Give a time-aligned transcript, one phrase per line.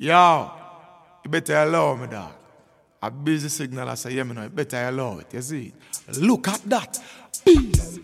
[0.00, 0.48] Yo,
[1.24, 2.30] you better allow me, dog.
[3.02, 5.72] A busy signal, I say, yeah, me know, you better allow it, you see?
[6.20, 7.00] Look at that.
[7.44, 7.98] Peace,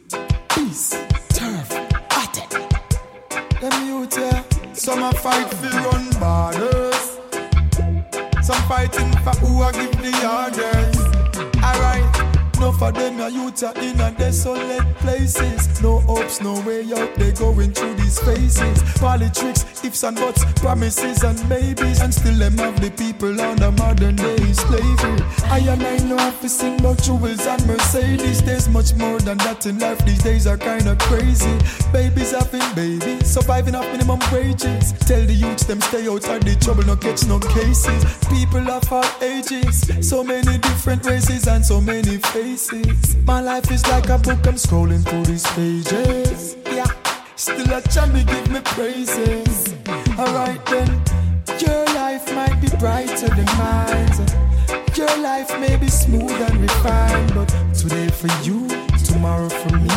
[0.49, 0.91] peace,
[1.29, 3.61] turf, at it.
[3.61, 7.21] Them youth, yeah, some a fight for run borders.
[8.45, 10.99] Some fighting for who a give the orders.
[11.63, 12.03] Alright.
[12.65, 15.83] No for them a youth are in a desolate places.
[15.83, 17.14] No hopes, no way out.
[17.14, 18.83] They going through these phases.
[18.98, 24.16] Politics, ifs and buts, promises and maybes, and still them have the people under modern
[24.16, 25.20] day slavery.
[25.45, 28.42] I and I know have to sing about jewels and Mercedes.
[28.42, 30.02] There's much more than that in life.
[30.06, 31.59] These days are kinda crazy.
[31.92, 34.95] Babies having babies, surviving off minimum wages.
[35.01, 38.04] Tell the youths them stay out of the trouble, no catch no cases.
[38.30, 42.53] People of all ages, so many different races and so many faces
[43.26, 46.56] My life is like a book, I'm scrolling through these pages.
[46.70, 46.86] Yeah,
[47.34, 49.74] still a chummy give me praises.
[50.16, 51.02] Alright then,
[51.59, 54.87] your life might be brighter than mine.
[54.95, 58.68] Your life may be smooth and refined, but today for you,
[59.04, 59.88] tomorrow for me.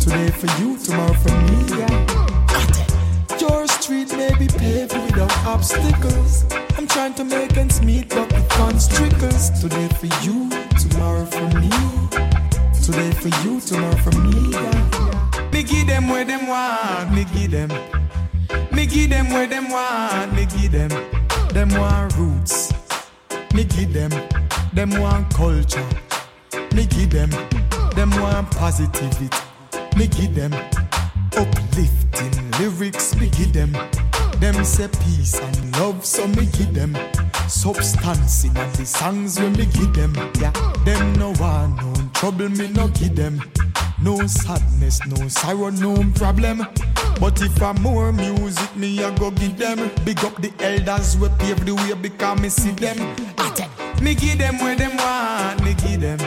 [0.00, 1.78] Today for you, tomorrow for me.
[1.78, 2.31] Yeah.
[3.82, 6.44] Street may be paved without obstacles.
[6.78, 9.50] I'm trying to make ends meet, but the funds trickles.
[9.60, 11.68] Today for you, tomorrow for me.
[12.80, 14.52] Today for you, tomorrow for me.
[14.52, 15.50] Yeah.
[15.50, 17.70] Me give them where them want, me give them.
[18.70, 20.90] Me give them where them want, me give them.
[21.48, 22.72] Them want roots,
[23.52, 24.10] me give them.
[24.74, 25.88] Them want culture,
[26.72, 27.30] me give them.
[27.96, 29.28] Them want positivity,
[29.96, 30.52] me give them.
[31.36, 33.72] Uplifting lyrics, me give them.
[34.40, 36.96] Them say peace and love, so me give them.
[37.48, 40.14] Substance in the songs when me give them.
[40.40, 40.52] Yeah,
[40.84, 43.42] them no one, no trouble, me no give them.
[44.02, 46.66] No sadness, no sorrow, no problem.
[47.20, 49.90] But if I more music, me I go give them.
[50.04, 52.98] Big up the elders we pave the way because me see them.
[54.02, 56.18] Me give them where them want, me give them.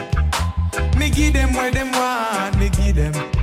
[0.98, 3.35] Me give them where them want, me give them.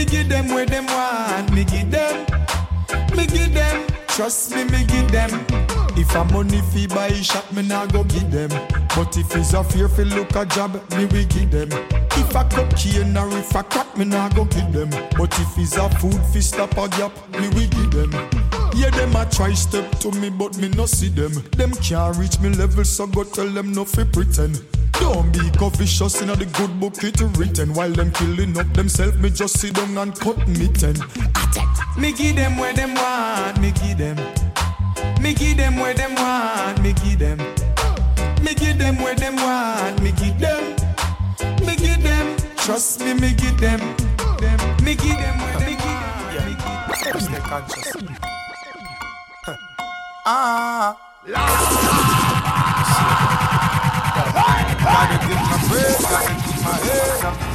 [0.00, 2.24] Me give them where them want, me give them.
[3.14, 5.28] Me give them, trust me, me give them.
[5.94, 8.48] If a money fee buy shop, me nah go give them.
[8.96, 11.68] But if it's a fear fi look a job, me we give them.
[12.12, 14.88] If a cocaine or if a crack, me nah go give them.
[15.18, 18.10] But if it's a food fi stop a gap, me we give them.
[18.74, 21.32] Yeah, them a try step to me, but me no see them.
[21.58, 24.64] Them can't reach me level, so go tell them no fi pretend.
[25.00, 27.72] Don't be vicious in the good book it written.
[27.74, 30.94] While them killing up themselves, me just sit down and cut me ten.
[31.98, 34.16] Me give them where them want, me give them.
[35.22, 37.38] Me give them where them want, me give them.
[38.44, 40.76] Me give them where them want, me give them.
[41.66, 43.80] Me give them, trust me, me give them.
[44.84, 46.00] Me give them where me give
[46.34, 47.20] them.
[47.20, 47.92] Stay conscious
[50.26, 50.96] Ah,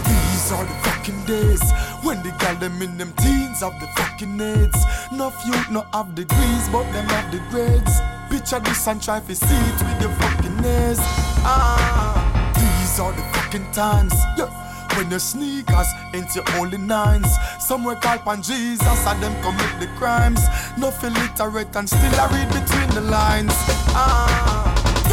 [0.06, 1.72] These are the fucking days
[2.04, 4.86] when they got them in them teens of the fucking AIDS.
[5.12, 8.00] No youth, no have degrees, but them have the grades.
[8.30, 11.00] Picture this and try to see it with your fucking ears.
[11.44, 12.16] Ah,
[12.56, 14.14] these are the fucking times.
[14.38, 14.50] Yeah.
[14.96, 17.28] When your sneakers into only nines,
[17.60, 20.40] somewhere call upon Jesus and them commit the crimes.
[20.78, 23.52] No illiterate and still I read between the lines.
[23.92, 24.65] Ah,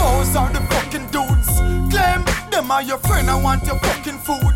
[0.02, 1.50] those are the fucking dudes.
[1.92, 2.20] Claim
[2.50, 4.54] them are your friend, I want your fucking food.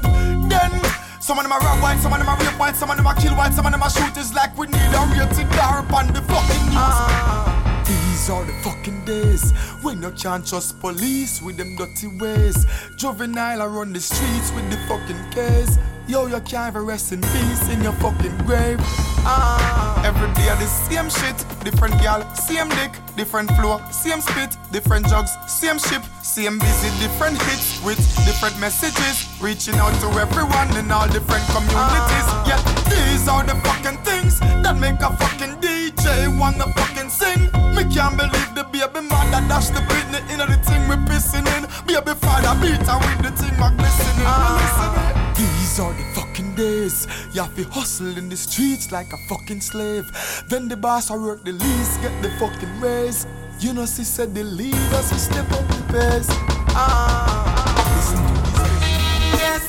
[0.51, 0.73] Then
[1.21, 3.07] some of them are rob white, some of them are rape white, some of them
[3.07, 6.07] are kill white, some of them are shooters like we need a rated R on
[6.13, 6.87] the fucking news.
[6.91, 9.53] Ah, these are the fucking days
[9.83, 12.67] when you can't trust police with them dirty ways.
[12.97, 15.79] Juvenile are on the streets with the fucking case.
[16.09, 18.79] Yo, you can't even rest in peace in your fucking grave.
[19.27, 21.35] Ah, every day the same shit,
[21.65, 27.43] different gal, same dick, different floor, same spit, different jugs, same ship, same busy, different
[27.51, 32.27] hits with different messages, reaching out to everyone in all different communities.
[32.47, 37.51] Yeah, these are the fucking things that make a fucking DJ wanna fucking sing.
[37.75, 40.95] Me can't believe the baby mother dash the Britney in the inner the thing we
[41.11, 41.67] pissing in.
[41.83, 44.23] Baby father beat her with the thing my glistening.
[44.23, 45.26] Ah.
[45.67, 47.09] These are the fucking days.
[47.33, 50.05] You have to hustle in the streets like a fucking slave.
[50.49, 53.27] Then the boss I work the least, get the fucking raise.
[53.59, 56.29] You know, she said the leaders will step up the pace.
[56.71, 57.67] Ah,
[57.97, 59.43] listen to this.
[59.43, 59.65] Yes,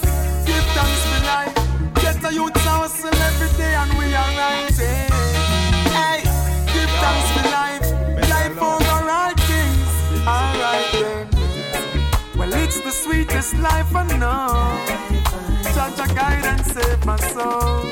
[0.46, 1.56] give thanks for life.
[1.96, 5.10] Get a youth hustle every day and we are rising.
[5.98, 6.22] Hey,
[6.78, 7.86] give thanks for life.
[8.30, 9.90] Life over all things.
[10.30, 11.28] Alright then.
[12.38, 15.08] Well, it's the sweetest life I know
[15.78, 17.86] such a guide and save my soul.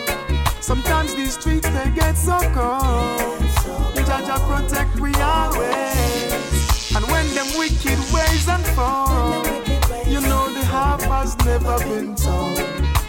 [0.59, 3.39] Sometimes these streets they get so cold.
[4.07, 6.31] Jah Jah protect we always.
[6.95, 9.45] And when them wicked ways unfold,
[10.07, 12.57] you know the half has never been told.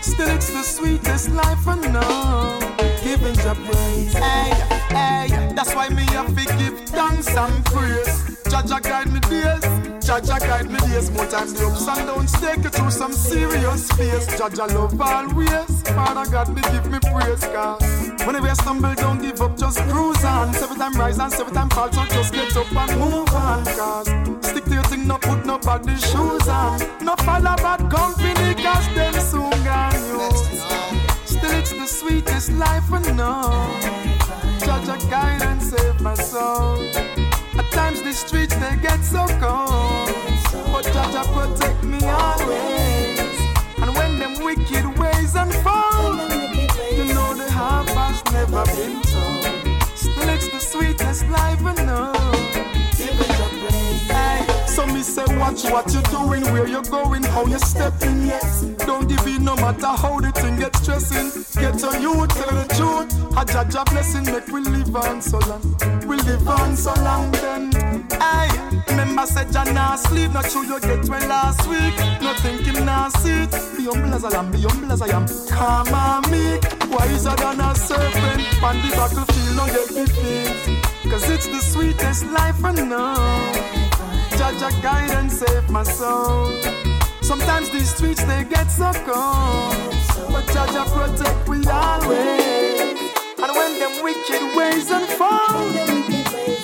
[0.03, 2.59] Still it's the sweetest life I know.
[3.03, 4.51] Giving Jah praise, hey,
[4.99, 5.53] hey.
[5.57, 8.17] That's why me have to give thanks and praise.
[8.51, 9.96] Jah Jah guide me days.
[10.07, 13.13] Jah Jah guide me days more time the ups and downs take you through some
[13.13, 14.27] serious space.
[14.39, 15.83] Jah Jah love always.
[15.83, 17.83] Father God, me give me praise, cause
[18.25, 20.55] whenever you stumble, don't give up, just cruise on.
[20.55, 24.07] Seven time rise and seven time fall, so just get up and move on, cause
[24.47, 26.79] stick to your thing, no put nobody shoes on.
[27.03, 30.31] No follow bad company, cause them soon gone, you.
[31.27, 33.51] Still, it's the sweetest life I know.
[34.61, 37.26] Jah Jah guide and save my soul.
[37.77, 40.09] At times the streets they get so cold,
[40.73, 43.21] but Jah Jah protect me always.
[43.77, 46.17] And when them wicked ways unfold,
[46.97, 47.51] you know the
[47.89, 49.83] has never been told.
[49.95, 52.16] Still it's the sweetest life I know.
[55.47, 58.27] Watch what you're doing, where you're going, how you're stepping.
[58.27, 61.31] Yes, don't give in no matter how the thing gets stressing.
[61.63, 63.15] Get on you, tell the truth.
[63.39, 65.63] A Jah Jah blessing make we live on so long.
[66.09, 67.71] We live on so long then.
[68.19, 68.51] Hey,
[68.89, 71.95] remember said Jah nah sleep, not true you get well last week.
[72.21, 73.53] No thinking nah sit.
[73.77, 75.29] Be humble as I am, be humble as I am.
[75.47, 78.43] Calm and meek, wiser than a serpent.
[78.65, 80.83] On the battlefield, don't get me.
[81.09, 83.86] Cause it's the sweetest life I know.
[84.39, 86.53] Jah Jah guide and save my soul.
[87.23, 89.75] Sometimes these streets they get so cold,
[90.31, 92.97] but Jah Jah protect we always.
[93.43, 95.75] And when them wicked ways unfold,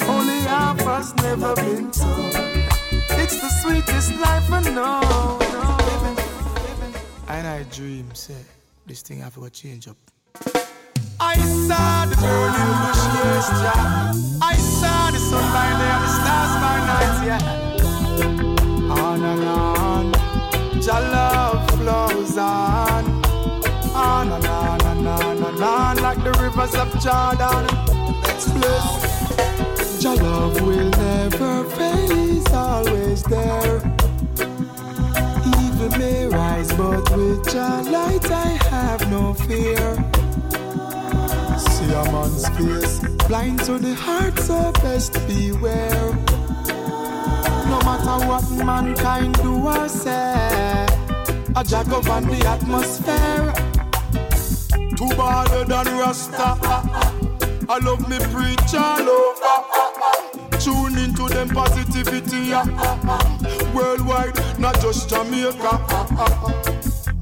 [0.08, 2.34] only half us never been told.
[3.22, 5.38] It's the sweetest life I know.
[7.28, 8.42] And I dream, say,
[8.86, 9.96] this thing have to change up.
[11.24, 14.12] I saw the burning bush, yes, yeah.
[14.42, 17.42] I saw the sun by day and the stars by night, yeah.
[19.04, 20.04] On and on,
[20.82, 23.04] Jah love flows on.
[23.94, 27.64] On and on and on and on, like the rivers of Jordan.
[28.54, 30.02] Bliss.
[30.02, 33.76] Jah love will never fade, He's always there.
[35.62, 40.21] Evil may rise, but with Jah light I have no fear.
[41.82, 46.12] See a man's face, blind to the heart, so best beware.
[47.66, 50.86] No matter what mankind do or say,
[51.56, 53.52] a Jah govern the atmosphere.
[54.96, 56.56] Too bad than Rasta.
[57.68, 60.58] I love me preach all over.
[60.60, 62.52] Tune into them positivity.
[63.74, 66.71] Worldwide, not just Jamaica.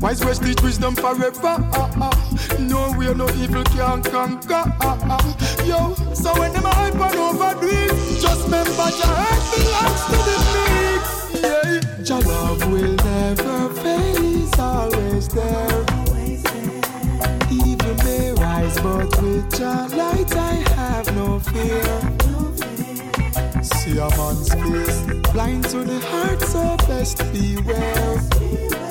[0.01, 1.57] Wise words teach wisdom forever.
[1.73, 2.37] Ah, ah.
[2.59, 4.65] No way, no evil can conquer.
[4.81, 10.17] Ah, Yo, so when them hype and overdo it, just remember your heart belongs to
[10.27, 11.03] the meek.
[11.43, 15.85] Yeah, your love will never fail, He's always there.
[17.51, 21.83] Evil may rise, but with your light I have no fear.
[23.63, 28.90] See a man's face, blind to the heart, so best beware.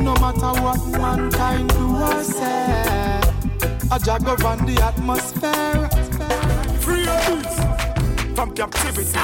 [0.00, 3.20] No matter what mankind do or say,
[3.92, 5.88] a Jah govern the atmosphere.
[6.80, 9.18] Free us from captivity.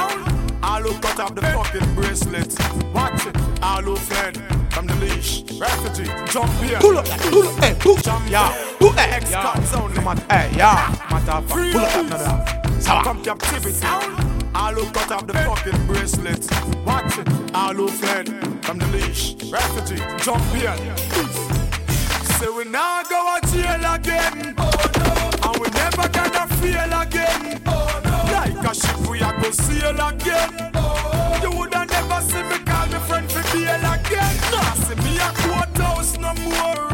[0.62, 2.56] All who cut off the fucking bracelets.
[2.92, 3.36] Watch it.
[3.62, 4.36] All who fled
[4.70, 5.42] from the leash.
[5.58, 6.10] Refugee.
[6.30, 6.78] Jump here.
[6.78, 9.80] Pull up, pull up, hey, pull Jump yeah, pull hey, X yeah.
[9.80, 10.04] only.
[10.04, 14.35] Man, hey, yeah, matter Free pull up that from captivity.
[14.56, 16.48] All who cut off the fucking bracelets.
[16.86, 17.28] Watch it.
[17.54, 18.28] All who fled
[18.64, 19.34] from the leash.
[19.52, 20.02] Refugee.
[20.24, 20.74] Jump here.
[22.38, 24.54] Say we now go to jail again.
[24.56, 25.50] Oh, no.
[25.50, 27.60] And we never gonna feel again.
[27.66, 28.16] Oh, no.
[28.32, 30.70] Like a ship we a go sail again.
[30.74, 34.36] Oh, You woulda never see me call me friend for bail again.
[34.52, 36.88] Nah, see me a courthouse no more.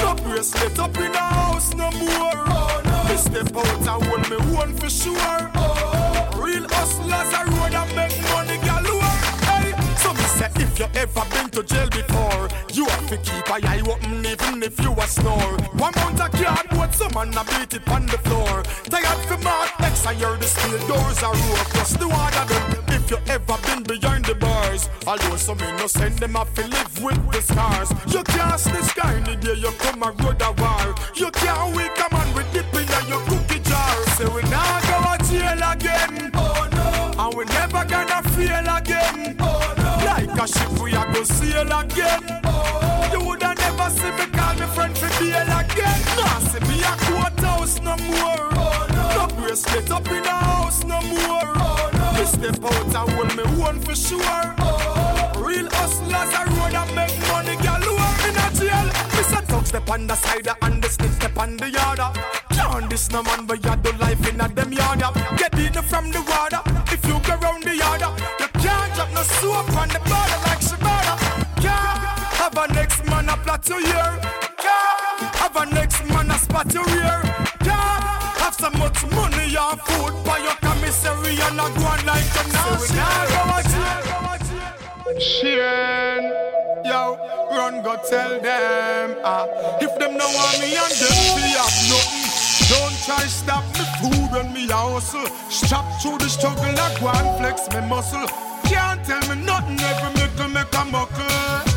[0.00, 2.44] No bracelet up in the house no more.
[2.48, 3.08] Oh, no.
[3.10, 6.03] Me step out and hold me one for sure.
[6.44, 9.16] Real hustlers a road and make money galore.
[9.48, 13.48] Hey, so me say if you ever been to jail before, you have to keep
[13.48, 15.56] a eye open even if you a snore.
[15.80, 18.62] One mount a cardboard, some man a beat it on the floor.
[18.92, 21.64] Tired for mark X, I hear the steel doors are roar.
[21.72, 22.84] Plus the water them.
[22.88, 27.32] If you ever been behind the bars, although some innocent them have to live with
[27.32, 27.90] the scars.
[28.12, 30.94] You can't this guy in the day you come a road a war.
[31.14, 33.96] You can't wake a man with dip in your cookie jar.
[34.16, 36.33] Say we now go to jail again.
[37.24, 39.36] And we never gonna feel again.
[39.40, 40.04] Oh no.
[40.04, 42.20] Like a ship we a go sail again.
[42.44, 43.08] Oh.
[43.12, 46.00] You woulda never see me call me friend for bail again.
[46.20, 48.48] Nah, see me a courthouse no more.
[48.60, 49.26] Oh no.
[49.26, 51.48] No bracelet up in the house no more.
[51.64, 52.12] Oh no.
[52.12, 54.20] Me step out and hold me one for sure.
[54.58, 55.32] Oh.
[55.40, 57.80] Real hustlers are road and make money, are
[58.28, 58.86] in a jail.
[59.16, 62.00] Miss a step on the side and the snitch step on the yard.
[62.50, 65.02] Can't this no man, but you do life in a them yard.
[65.38, 66.63] Get in from the water
[73.64, 74.20] a to hear.
[74.58, 77.20] Can't have a next man a spot rear.
[77.60, 82.24] Can't have so much money and food for your commissary and not go on like
[82.24, 82.88] a nurse.
[82.88, 85.20] So now go a jail.
[85.20, 86.32] Shane,
[86.84, 87.16] yo,
[87.50, 89.16] run go tell them.
[89.24, 89.46] Ah,
[89.80, 92.24] if them no want me and them we have nothing.
[92.70, 95.26] Don't try stop me food when me a hustle.
[95.50, 98.26] Strap through the struggle like one flex me muscle.
[98.64, 101.73] Can't tell me nothing, every mickle make a muckle.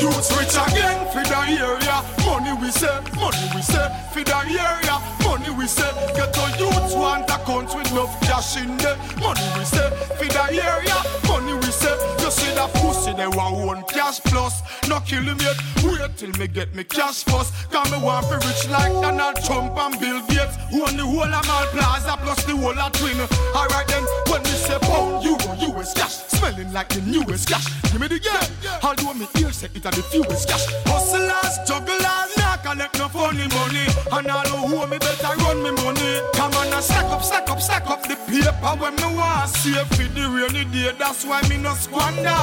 [0.00, 1.96] Youths rich again for the area.
[2.26, 4.96] Money we say, money we say for the area.
[5.24, 8.96] Money we say, get a youths want a country enough cash in there.
[9.18, 10.98] Money we say for the area.
[11.28, 14.62] Money we say, you see that pussy they want one cash plus.
[14.88, 17.52] No kill him yet, wait till me get me cash first.
[17.70, 20.56] Cause me want to rich like Donald Trump and Bill Gates.
[20.72, 23.18] Own the whole of Mall Plaza plus the whole of Twin.
[23.54, 27.66] Alright then, when me say pound, euro, US cash, smelling like the newest cash.
[27.92, 28.80] Give me the game.
[28.82, 30.66] Although me ear say it a the fewest cash.
[30.86, 33.86] Hustlers, jugglers, not collect no funny money.
[34.12, 36.20] And I know who me better run me money.
[36.34, 39.86] Come on and stack up, stack up, stack up the paper when me want save
[39.88, 40.92] for the rainy day.
[40.98, 42.42] That's why me no squander.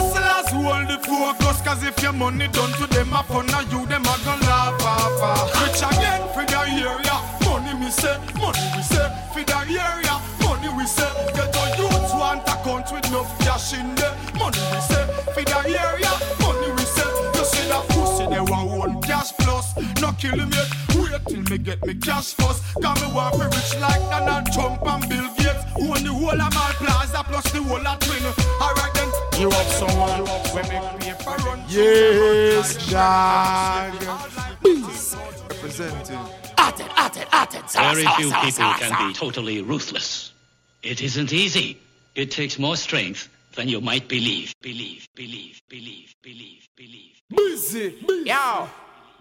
[0.00, 4.02] Hustlers hold the focus, cause if your money done to them, up on you, them
[4.02, 5.52] a gonna laugh off.
[5.60, 7.16] Rich again for the area.
[7.44, 10.16] Money me say, money we say, for the area.
[10.40, 14.14] Money we say, get a youth want a country with enough cash in there.
[14.40, 15.04] Money we say,
[15.36, 16.12] for the area.
[16.40, 19.76] Money we say, you see that pussy, they want one cash plus.
[20.00, 22.64] No kill him yet, wait till me get me cash first.
[22.80, 25.62] Cause me want to rich like Donald Trump and Bill Gates.
[25.76, 28.24] Own the whole of Mall Plaza plus the whole of Twin.
[28.60, 28.99] Alright then,
[29.40, 30.20] You have someone
[30.52, 31.64] when make paper run.
[31.66, 33.94] Yes, dog.
[34.62, 35.16] Beast
[35.48, 36.18] representing.
[37.72, 40.34] Very few people can be totally ruthless.
[40.82, 41.78] It isn't easy.
[42.14, 44.52] It takes more strength than you might believe.
[44.60, 47.22] Believe, believe, believe, believe, believe.
[47.34, 47.94] Busy.
[48.26, 48.68] Yo.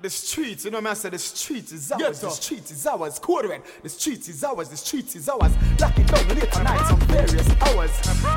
[0.01, 3.19] The streets, you know me I say the streets is ours, the streets is ours,
[3.43, 6.89] red, the streets is ours, the streets is ours, lock it down late at night
[6.89, 7.91] on various hours.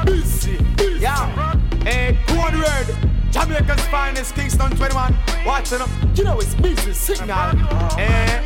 [0.04, 0.58] Busy,
[0.98, 1.54] yeah,
[1.84, 2.86] hey, code red,
[3.30, 5.14] Jamaica's finest, Kingston 21,
[5.46, 7.52] watching up, you know it's busy signal,
[7.96, 8.42] eh,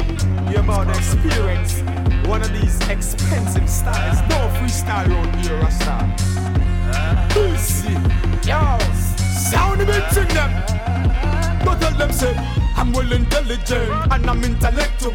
[0.51, 1.81] you're about the experience,
[2.29, 6.05] one of these expensive styles, no freestyle around here, Rasta.
[7.33, 7.95] Busy,
[8.47, 8.79] yo,
[9.51, 11.46] sound a bit in them.
[11.67, 12.33] Go tell them say
[12.77, 15.13] I'm well intelligent and I'm intellectual.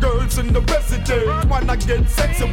[0.00, 2.50] Girls in the resident wanna get sexual.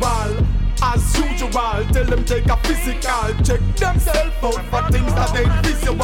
[0.82, 3.28] As usual, tell them take a physical.
[3.44, 4.08] Check themselves
[4.42, 6.02] out for things that ain't visual.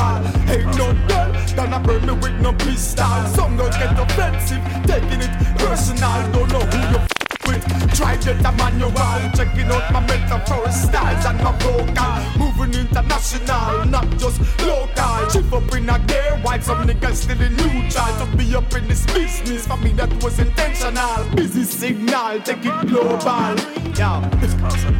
[0.52, 3.06] Ain't no girl gonna burn me with no pistol.
[3.36, 6.32] Some girls get offensive, taking it personal.
[6.34, 7.17] Don't know who you
[7.48, 7.96] with.
[7.96, 8.92] Try get a manual,
[9.36, 12.18] checking out my metaphor styles and my vocal.
[12.38, 15.28] Moving international, not just local.
[15.32, 18.12] Chief up in a gear, while some niggas still in neutral.
[18.20, 21.24] To be up in this business, for me that was intentional.
[21.36, 23.56] Busy signal, take it global.
[23.98, 24.94] Yo, this person,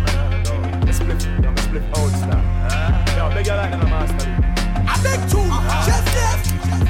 [0.86, 2.42] let's split, split out now.
[3.18, 4.48] Yo, your like in the master.
[4.90, 6.88] I beg two, Alright, ready again.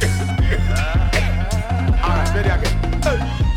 [0.00, 1.03] Hey.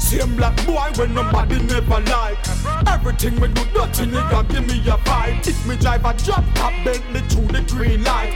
[0.08, 2.40] Same black boy when nobody never like.
[2.88, 5.46] Everything we do, dirty nigga, give me a fight.
[5.46, 8.32] If me drive a drop top, me through the green light.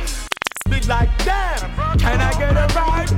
[0.70, 3.10] Big like damn, can I get a ride?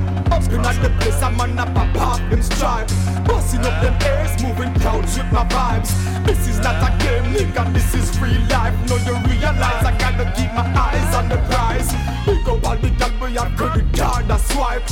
[0.53, 2.89] In at the place, I'm on up a pop them stripe.
[3.25, 5.89] Busting up them ears, moving crowds with my vibes.
[6.23, 8.77] This is not a game, nigga, this is real life.
[8.87, 11.91] No, you realize I gotta keep my eyes on the prize.
[12.23, 14.87] Big up all the gal, we have credit card, a swipe.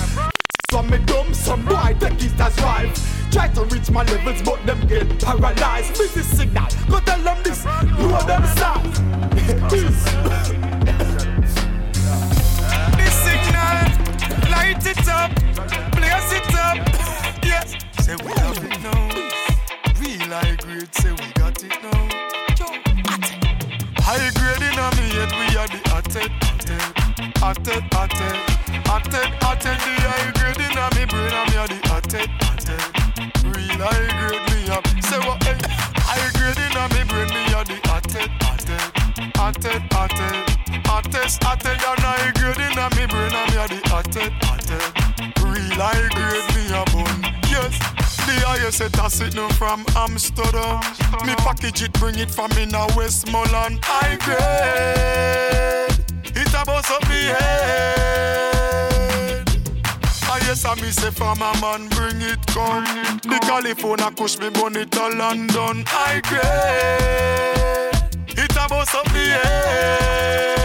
[0.72, 3.21] So me dumb, some boy take it as right.
[3.32, 5.98] Try to reach my levels, but them get paralyzed.
[5.98, 8.84] Busy signal, go tell them this, know them stop.
[9.72, 10.04] this.
[13.00, 13.78] this signal,
[14.52, 15.32] light it up,
[15.96, 16.78] blaze it up.
[17.42, 19.08] Yes, say we have it now.
[20.02, 22.10] Real high grade, say we got it now.
[24.04, 26.84] High grade in me head, we are the hothead, hothead,
[27.38, 27.84] hothead,
[28.88, 29.80] hothead, hothead.
[29.80, 32.91] The high grade in me brain, are the hothead, hothead.
[33.62, 34.88] Real high grade me up.
[35.06, 35.44] Say what?
[35.44, 35.58] Hey.
[36.10, 38.82] High grade in a me brain, me are the hothead, hothead,
[39.36, 41.78] hothead, hothead, hottest, hothead.
[41.78, 44.82] And high grade in a me brain, and me are the hothead, hothead.
[45.46, 47.22] Real high grade me a bun.
[47.50, 47.78] Yes.
[48.26, 50.82] The highest set a sitting from Amsterdam.
[51.26, 53.80] Me package it, bring it from in a Westmoreland.
[53.84, 55.98] High grade.
[56.36, 58.42] It a a bust up me head.
[60.32, 64.86] I yes, I me say from a man, bring it The California push me money
[64.86, 65.86] to London.
[65.88, 67.96] I grade.
[68.38, 70.61] It a bust up me head.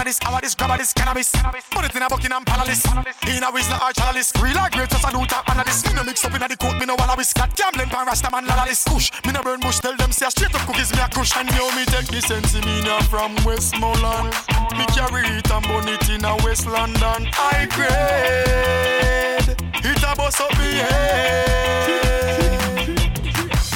[0.00, 1.30] One of this, hour this, grab this cannabis.
[1.70, 2.82] Put it in a Buckingham Palace.
[3.28, 4.32] In a Whistler or Chalice.
[4.40, 5.84] Real like great, just a new of this.
[5.84, 7.36] Me no mix up in a the coat, me no wanna whisk.
[7.36, 8.82] Got gambling pan rasta man, la this.
[8.84, 11.36] Push, me no burn bush, tell them say straight up cookies, me a crush.
[11.36, 14.32] And yo, me take the sense, me now from Westmoreland.
[14.72, 17.28] Me carry it and burn it in a West London.
[17.36, 19.52] I grade.
[19.84, 22.59] It a bust up me head.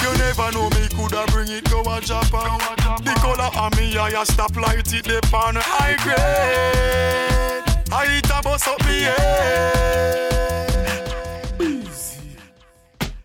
[0.04, 2.61] You never know me coulda bring it go a Japan.
[3.02, 7.64] The color of me eye a stop light it the pan high grade.
[7.90, 10.53] I eat a bus up me head.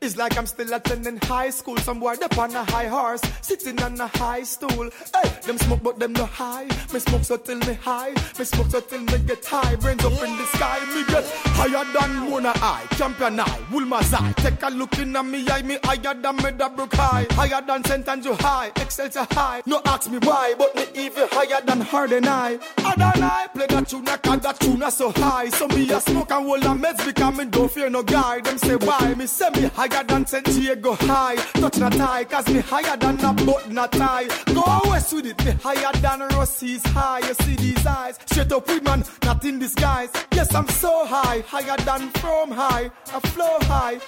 [0.01, 1.75] It's like I'm still attending high school.
[1.77, 4.89] Some boy up on a high horse, sitting on a high stool.
[5.13, 6.68] Hey, them smoke but them no high.
[6.94, 8.12] Me smoke so till me high.
[8.38, 9.75] Me smoke so till me get high.
[9.75, 10.79] Brains up in the sky.
[10.96, 11.25] Me get
[11.60, 14.32] higher than Mona High, Champion Eye, Wolmer's High.
[14.38, 17.27] Take a look in me eye, me higher than Meadowbrook High.
[17.32, 18.08] Higher than St.
[18.08, 19.63] Andrew High, Excelsior High.
[19.65, 22.58] No ask me why, but me even higher than Ardenne High.
[22.77, 25.50] Ardenne High, play that tune, cause that tune so high.
[25.50, 28.39] So me a smoke and hold a meds because me don't fear no guy.
[28.39, 31.36] Them say why, me say me higher than San Diego High.
[31.36, 34.27] Touch na tie, cause me higher than a button a tie.
[34.53, 37.20] Go west with it, me higher than Rossi's high.
[37.20, 40.10] You see these eyes, straight up with man, not in disguise.
[40.34, 42.91] Yes, I'm so high, higher than from high.
[43.13, 44.00] I flow high.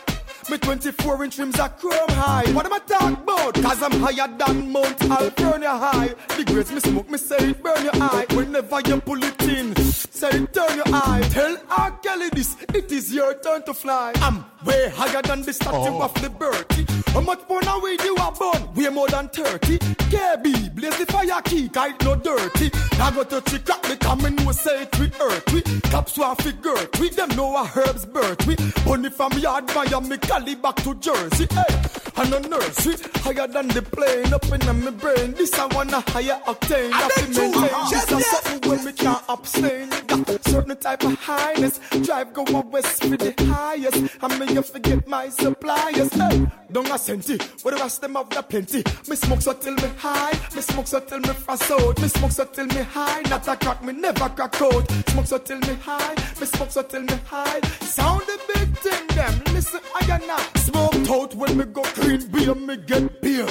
[0.52, 2.52] Me 24 inch rims are chrome high.
[2.52, 3.54] What am I talking about?
[3.54, 6.10] Cause I'm higher than Mount California high.
[6.36, 8.26] The grades me smoke, me say it burn your eye.
[8.32, 11.26] Whenever you pull it in, say it turn your eye.
[11.32, 11.92] Tell R.
[12.04, 14.12] Kelly this, it is your turn to fly.
[14.18, 16.04] I'm way higher than the statue oh.
[16.04, 16.86] of liberty.
[17.14, 18.74] How much more now weed you are born?
[18.74, 19.78] Way more than 30.
[19.78, 22.70] KB, blaze the fire key, kite no dirty.
[23.00, 25.54] I go to chick crack, me come in, we say it we earth.
[25.54, 28.46] We cops want figure, we them know a herbs birth.
[28.46, 31.46] We bunny from yard, Miami, Cali back to Jersey.
[31.52, 31.82] Hey,
[32.18, 33.20] and a nursery, eh?
[33.20, 35.34] higher than the plane, up in my brain.
[35.34, 36.92] This I wanna higher octane.
[36.92, 37.90] I feel maintain.
[37.92, 39.90] This is something when we can't abstain.
[40.08, 41.80] Got certain type of highness.
[42.04, 44.18] Drive go west for the highest.
[44.22, 46.14] I may you forget my suppliers.
[46.14, 48.84] Hey, don't a senti, but the rest them have the plenty.
[49.08, 52.02] Me smoke so till me high, me smoke so till me fast out.
[52.02, 54.92] Me smoke so till me high, not a crack, me never crack out.
[55.10, 57.62] Smoke so till me high, me smoke so till me high.
[57.82, 59.54] Sound the big thing, them.
[59.54, 60.38] Listen, I got now.
[60.60, 63.46] Smoke out when me go clean beer, me get beer.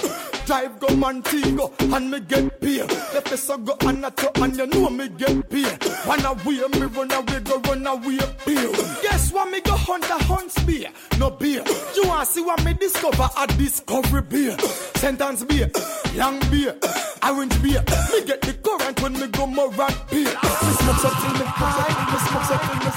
[0.46, 2.86] Drive go Montego and me get beer.
[2.86, 5.78] The so go Anato and you know me get beer.
[6.06, 8.70] Run away, me run away, go run away, beer.
[9.02, 11.62] Guess what me go hunt a hunt beer, no beer.
[11.94, 14.56] You want see what me discover a discovery beer.
[14.96, 15.70] Sentence beer,
[16.16, 16.74] long beer,
[17.22, 17.84] orange beer.
[18.12, 20.24] Me get the current when me go more run beer.
[20.24, 22.90] Me smoke something me smoke something me smoke something me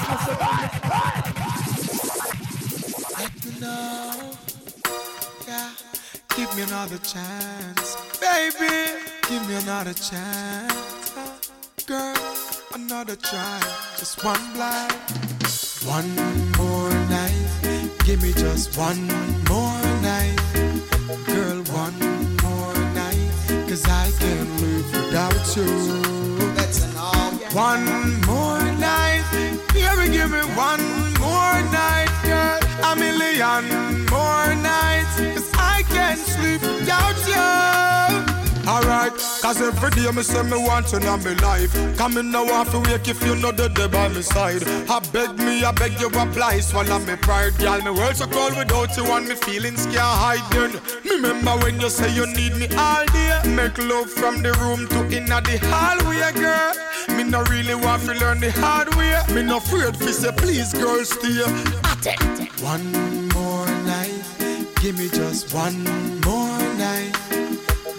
[3.44, 4.53] me know, yeah.
[6.36, 8.74] Give me another chance, baby.
[9.28, 11.14] Give me another chance,
[11.86, 12.16] girl.
[12.74, 13.60] Another try,
[13.96, 14.92] just one blind.
[15.86, 16.10] One
[16.58, 17.46] more night,
[18.04, 19.06] give me just one
[19.48, 20.36] more night,
[21.24, 21.62] girl.
[21.70, 21.98] One
[22.42, 23.30] more night,
[23.68, 25.70] cause I can't live without you.
[26.56, 27.30] That's an all.
[27.54, 29.22] One more night,
[29.72, 30.84] baby, give me one
[31.20, 32.58] more night, girl.
[32.90, 38.34] A million more nights, I can't sleep without you.
[38.66, 41.72] Alright, cause every day me say me want you in my life.
[41.98, 44.62] Come in now off wake if you know the day by my side.
[44.88, 47.82] I beg me, I beg you apply, swallow me pride, girl.
[47.82, 50.72] Me world so cold without you and me feelings can't hide then.
[51.04, 53.42] Me remember when you say you need me all day.
[53.44, 56.72] Make love from the room to inna the hallway, girl.
[57.16, 59.20] Me no really want to learn the hard way.
[59.34, 61.44] Me no afraid fi say please, girl, stay.
[62.62, 63.23] One
[64.84, 65.82] give me just one
[66.26, 67.16] more night.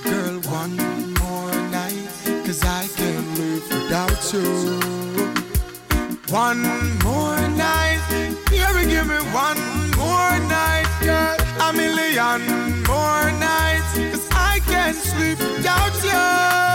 [0.04, 0.78] Girl, one
[1.20, 2.08] more night,
[2.46, 4.46] cause I can't live without you.
[6.30, 6.62] One
[7.04, 8.02] more night,
[8.52, 9.62] baby, give me one
[9.98, 11.36] more night, girl.
[11.68, 12.42] A million
[12.84, 16.75] more nights, cause I can't sleep without you.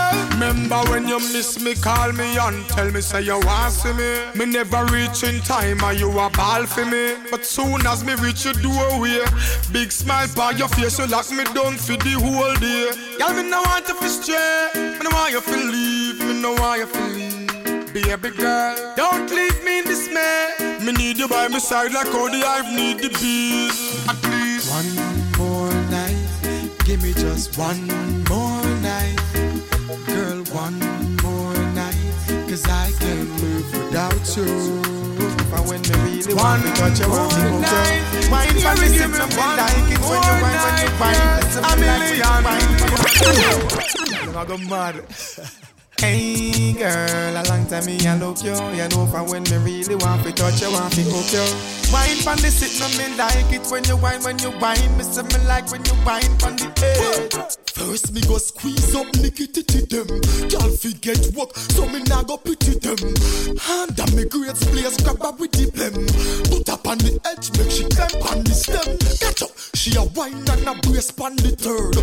[0.51, 4.19] Remember when you miss me, call me and tell me, say you want see me.
[4.35, 7.15] Me never reach in time, and you a ball for me.
[7.31, 9.23] But soon as me reach your doorway,
[9.71, 12.91] big smile by your face, you lock me down for the whole day.
[13.17, 16.79] Girl, me no want to stray, me no want you to leave, me no want
[16.81, 17.93] you to leave.
[17.93, 20.49] Baby girl, don't leave me in dismay.
[20.83, 24.05] Me need you by my side like how the hive need the bees.
[24.09, 24.91] At least one
[25.37, 27.57] more night, give me just.
[27.57, 27.87] One
[28.27, 28.40] more
[32.71, 34.47] I can't move without you.
[35.51, 38.67] And when me really want to touch you, one night, one night, one night, one
[38.71, 41.19] night, one like it when you wine, when you wine.
[41.51, 42.25] A million.
[42.25, 42.47] I'm night,
[44.47, 45.60] one night, one
[46.01, 48.57] Hey girl, a long time me a look you.
[48.73, 51.45] You know from when me really want to touch you, want to hook you.
[51.93, 54.97] Wine from the sit, no me like it when you wine, when you wine.
[54.97, 57.37] Me say me like when you wine from the edge
[57.69, 60.09] First me go squeeze up Nicky titty them.
[60.49, 62.97] Y'all forget work so me nah go pity them.
[63.61, 65.93] Hand on me great place grab her with the them
[66.49, 68.97] Put up on the edge make she climb on the stem.
[69.21, 69.53] Catch up.
[69.77, 71.93] She a wine and a brace on the third.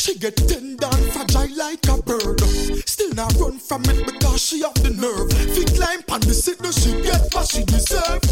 [0.00, 2.40] She get tender and fragile like a bird.
[2.86, 6.60] Still not run from it because she have the nerve Fi climb on the sit
[6.62, 8.24] no she get what she deserve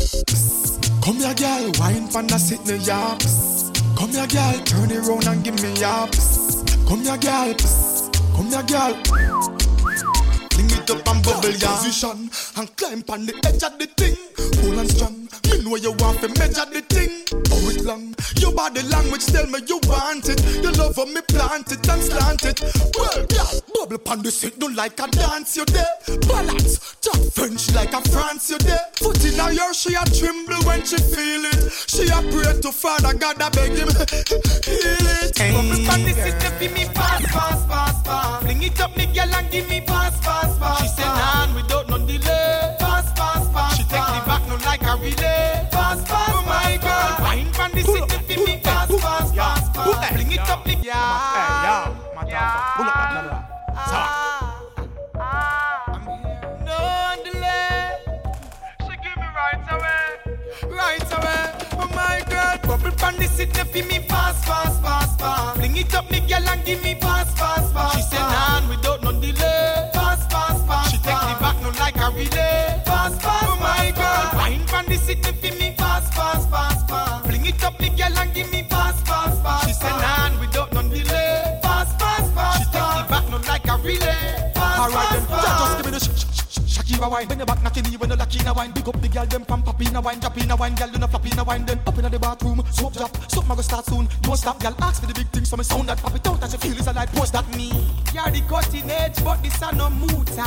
[1.05, 3.16] Come here girl wine on the sit no ya
[3.96, 6.09] Come here girl turn it round and give me ya
[6.92, 7.55] Come here, girl.
[8.37, 8.92] Come here, girl.
[10.55, 14.16] It up and bubble your position and climb on the edge of the thing.
[14.61, 15.29] Hold and strong.
[15.48, 17.25] Me know you want to measure the thing.
[17.51, 18.14] Oh, it long.
[18.42, 20.42] Your body language tell me you want it.
[20.62, 22.59] You love how me plant it and slant it.
[22.98, 25.87] Well, girl, bubble pan the seat, don't like a dance you there.
[26.26, 28.83] Balance, talk French like a France you there.
[28.96, 31.70] Foot in her ear, she a tremble when she feel it.
[31.87, 33.88] She a pray to Father God, I beg him
[34.66, 35.38] heal it.
[35.38, 38.42] Hey, Bubble pan the seat, feel me fast, fast, fast, fast.
[38.44, 40.83] Bring it up, me girl, and give me fast, fast, fast.
[40.83, 41.71] She said, "Nan, without
[62.72, 65.58] bubble pan the they feel me fast, fast, fast, fast.
[65.58, 67.96] Bring it up, me girl, and give me fast, fast, fast.
[67.96, 70.90] She said, "Nan, without no delay." Fast, fast, fast.
[70.90, 72.82] She take the back, no like a relay.
[72.87, 77.24] Fast, fast, oh my girl, wine pan the they feel me fast, fast, fast, fast.
[77.28, 79.66] Bring it up, me girl, and give me fast, fast, fast.
[79.66, 82.58] She said, "Nan, without no delay." Fast, fast, fast.
[82.58, 84.21] She take the back, no like a relay.
[87.02, 87.28] Shakira wine.
[87.28, 88.72] When you back knocking when you lucky in a wine.
[88.72, 91.06] Big up the girl them from pop a wine, drop a wine, girl you know
[91.06, 91.66] flop a wine.
[91.66, 94.08] Then up in the bathroom, soap drop, something go start soon.
[94.22, 94.74] Don't stop, girl.
[94.80, 96.72] Ask for the big things, so me sound that pop it out as you feel
[96.72, 97.70] it's a light post that me.
[98.14, 100.42] You're the cutting edge, but this a no mooter.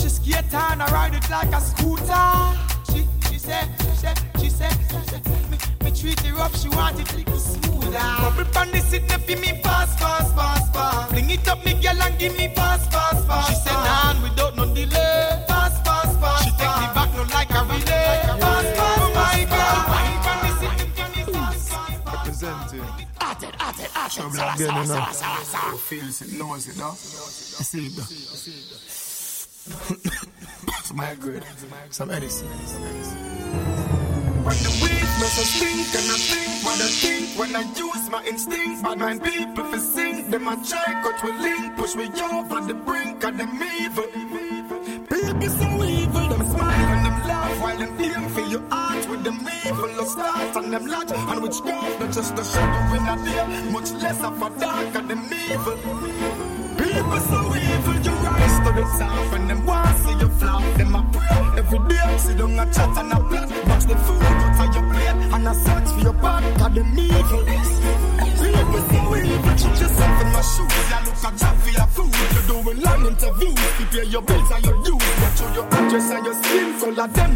[0.00, 2.28] She skate on, I ride it like a scooter.
[2.92, 6.68] She, she said, she said, she said, she said, me, me treat her rough, she
[6.68, 7.90] want it little smoother.
[7.90, 11.10] Bubble pan the seat, they feel me fast, fast, fast, fast.
[11.10, 13.48] Bring it up, me girl, and give me fast, fast, fast.
[13.48, 15.19] She said, Nan, without no delay.
[24.10, 25.00] Trouble again, you know.
[25.70, 26.90] Who feels it, knows it, no?
[26.90, 28.08] You see it, though.
[30.82, 31.44] Some high grade,
[31.90, 32.48] some medicine.
[34.42, 38.24] When the weakness I stink and I think what I think when I use my
[38.24, 38.82] instincts.
[38.82, 42.74] Bad mind people for sing, them I try cut we link, push me over the
[42.74, 44.06] brink of them evil.
[45.08, 46.39] People so evil, them
[47.70, 51.42] while them aim for your heart with them evil of start and them lot and
[51.42, 55.10] which God not just to shadow in a day, much less of a dark and
[55.10, 55.76] them evil.
[56.78, 60.62] People so evil, you rise to the top and them want see you flop.
[60.78, 63.50] Them a pray every day, down a chat and a plot.
[63.68, 66.98] Watch the food out of your plate and a search for your back, cause them
[66.98, 68.19] evil.
[69.60, 70.72] Cheat yourself in my shoes.
[70.88, 73.04] You look a job for your food, you doing long
[74.10, 74.76] your bills and your
[75.40, 77.34] out your address and your skin color, them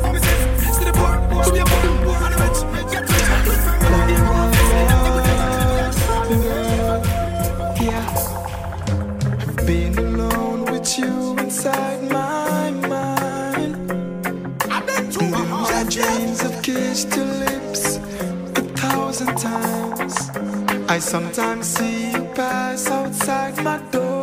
[0.00, 0.38] promises.
[0.76, 1.64] See the poor, the
[2.42, 2.92] rich, rich.
[7.82, 8.06] Yeah.
[9.66, 12.01] Being alone with you inside
[16.72, 17.96] kissed your lips
[18.60, 20.14] a thousand times.
[20.88, 24.21] I sometimes see you pass outside my door.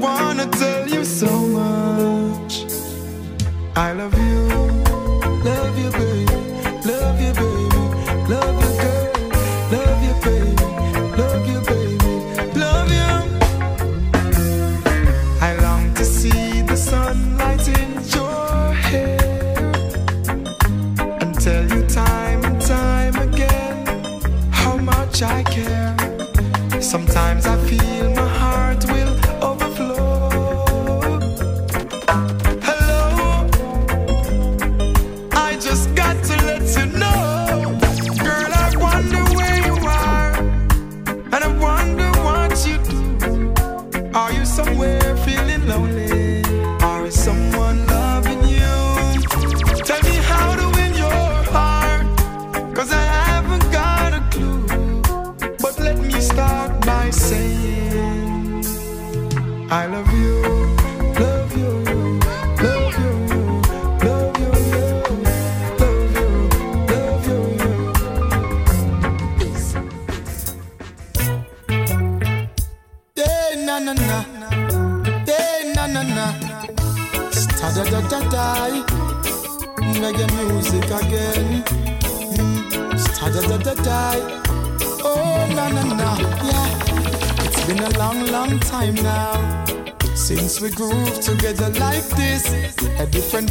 [0.00, 2.64] Wanna tell you so much.
[3.76, 4.48] I love you.
[5.44, 6.19] Love you, baby.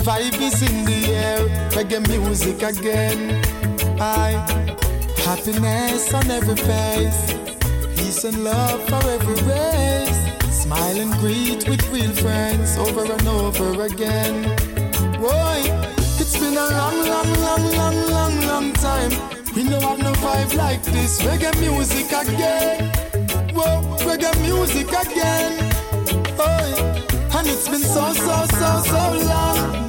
[0.03, 1.39] Vibe is in the air.
[1.71, 3.19] Reggae music again.
[3.99, 4.31] I
[5.25, 7.33] happiness on every face,
[7.95, 10.19] peace and love for every race.
[10.63, 14.43] Smile and greet with real friends over and over again.
[15.19, 15.59] Boy,
[16.19, 19.12] it's been a long, long, long, long, long, long time.
[19.55, 21.21] We don't have no vibe like this.
[21.21, 22.89] Reggae music again.
[23.53, 25.53] Whoa, reggae music again.
[26.39, 29.88] Oh, and it's been so, so, so, so long.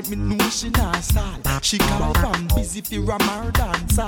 [0.00, 1.60] it, me know she not stall.
[1.62, 3.98] She call from busy for a more dance.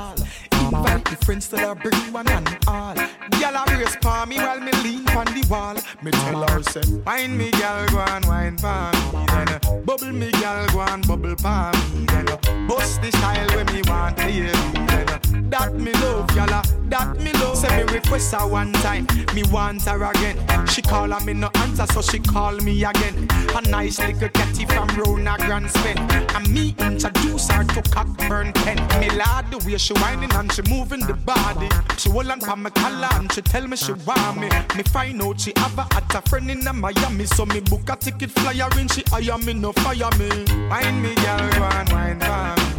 [0.53, 2.95] Invite the friends to the bring one and all.
[2.95, 5.77] Girl a brace for me while me lean on the wall.
[6.03, 9.27] Me tell her say, wine me girl go and wine for me.
[9.27, 12.07] Then bubble me girl go and bubble for me.
[12.07, 12.27] Then
[12.67, 14.53] bust the style when me want to hear.
[14.87, 15.12] Then
[15.51, 16.49] that me love, y'all.
[16.51, 17.57] Ah, that me love.
[17.57, 20.37] Say me request her one time, me want her again.
[20.67, 23.29] She call her me no answer, so she call me again.
[23.57, 25.99] A nice little catty from Rona Grand Spin.
[26.35, 28.77] And me introduce her to Cockburn Pen.
[29.01, 31.69] Me lad the way she whining and she moving the body.
[31.99, 34.49] She hold on for my collar and she tell me she want me.
[34.77, 37.89] Me find out she have a at a friend in a Miami, so me book
[37.89, 40.29] a ticket flyer in she hire me no fire me.
[40.69, 42.73] Wine me girl, go and wine for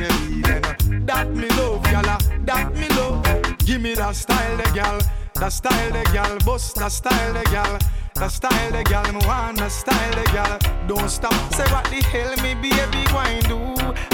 [0.00, 2.02] that me love, y'all.
[2.06, 2.18] Ah.
[2.44, 3.58] That me love.
[3.58, 5.00] Give me that style, the gal.
[5.34, 6.38] That style, the gal.
[6.44, 7.78] Bust that style, the gal.
[8.14, 9.12] That style, the gal.
[9.12, 10.58] Me want that style, the gal.
[10.86, 11.32] Don't stop.
[11.52, 13.58] Say what the hell me baby going do?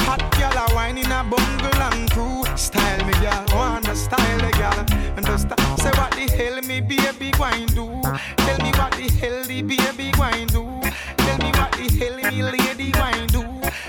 [0.05, 2.45] Hot gal a wine in a bungle and crew.
[2.57, 3.45] Style me gal.
[3.55, 4.79] Want that style, the gal.
[5.17, 5.61] And stop.
[5.81, 8.01] Say what the hell me baby going do?
[8.37, 10.81] Tell me what the hell the baby going do?
[11.17, 13.43] Tell me what the hell me lady going do?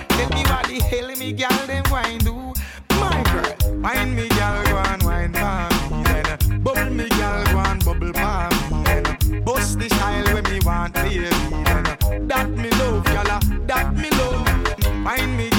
[0.10, 2.54] Tell what the me gal them going do?
[2.90, 6.04] My girl, wine me gal go and wine for me.
[6.04, 8.84] Then bubble me gal go and bubble for me.
[8.84, 11.30] Then bust the style when me want, baby.
[11.68, 13.28] Then that me love, gal.
[13.30, 15.06] Ah, that me love.
[15.06, 15.51] Wine me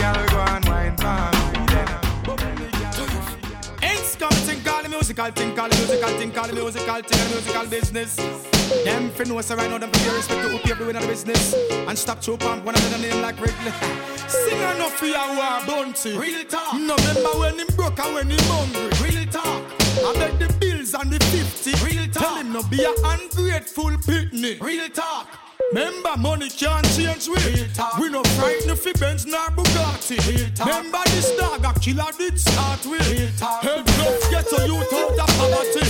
[5.02, 8.16] musical thing, all the musical thing, all the musical thing, musical business.
[8.84, 11.54] Them fi know say right now them pay respect to who people in the business
[11.88, 13.72] and stop to pump one another name like Wrigley.
[14.28, 16.16] Sing enough for your war bounty.
[16.16, 16.74] Real talk.
[16.74, 18.90] No remember when him broke and when him hungry.
[19.02, 19.64] Real talk.
[20.06, 21.72] I bet the bills and the fifty.
[21.84, 22.22] Real talk.
[22.22, 24.60] Tell him no be a ungrateful pitney.
[24.60, 25.26] Real talk.
[25.70, 27.68] Remember, money can't change we.
[28.00, 30.58] We no frightened fi Benz nor Bugatti.
[30.58, 33.40] Remember this dog a killer did start with.
[33.40, 35.82] Help enough get a youth out of poverty.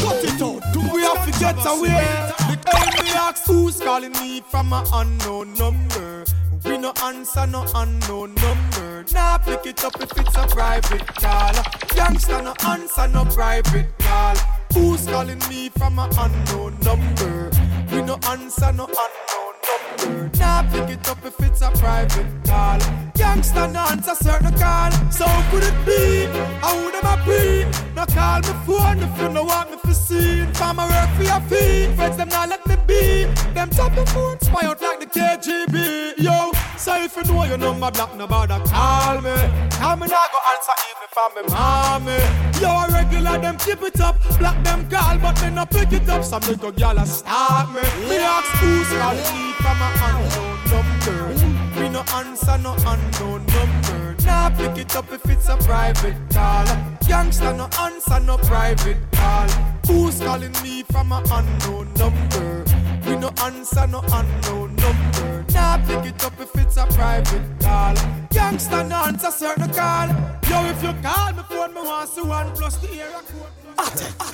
[0.00, 2.32] Cut it out, do we have to get away?
[2.48, 6.24] The enemy asks who's calling me from an unknown number.
[6.64, 9.04] We no answer no unknown number.
[9.12, 11.54] Nah, pick it up if it's a private call.
[11.94, 14.36] Youngster no answer no private call.
[14.74, 17.50] Who's calling me from an unknown number?
[17.96, 20.38] We no answer no unknown number.
[20.38, 22.78] Nah, pick it up if it's a private call.
[23.16, 24.90] Youngster no answer certain call.
[25.10, 26.26] So could it be?
[26.62, 27.64] I would a be?
[27.94, 30.44] No call me phone if you no want me for see.
[30.52, 31.96] Farmer work for your feet.
[31.96, 33.24] Friends them not let me be.
[33.54, 36.18] Them top of phone spy out like the KGB.
[36.18, 39.34] Yo, So if you know your number block, no bother call me.
[39.70, 42.20] Call me now go answer even for me mommy.
[42.60, 46.08] Yo, a regular them keep it up, block them call, but me no pick it
[46.08, 46.22] up.
[46.22, 47.80] Some little gyal a start me.
[48.08, 51.80] Me ask who's calling me from a unknown number.
[51.80, 54.16] Me no answer no unknown number.
[54.24, 56.66] Nah pick it up if it's a private call.
[57.08, 59.48] Youngster no answer no private call.
[59.86, 62.64] Who's calling me from a unknown number?
[63.06, 65.35] We no answer no unknown number.
[65.66, 67.94] Nah pick it up if it's a private call.
[68.30, 70.08] Youngster no answer certain call.
[70.48, 73.52] Yo, if you call me phone, me want to one plus the area code.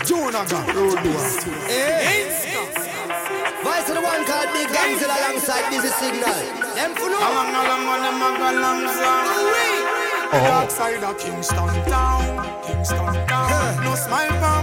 [0.06, 0.98] Jonah got road
[3.64, 6.36] Voice of the one called Big Guns alongside Busy Signal.
[6.76, 7.16] Them for no.
[7.16, 8.80] Along, along, on them a go long
[10.32, 12.22] Dark side of Kingston town,
[12.66, 13.84] Kingston town.
[13.84, 14.61] No smile on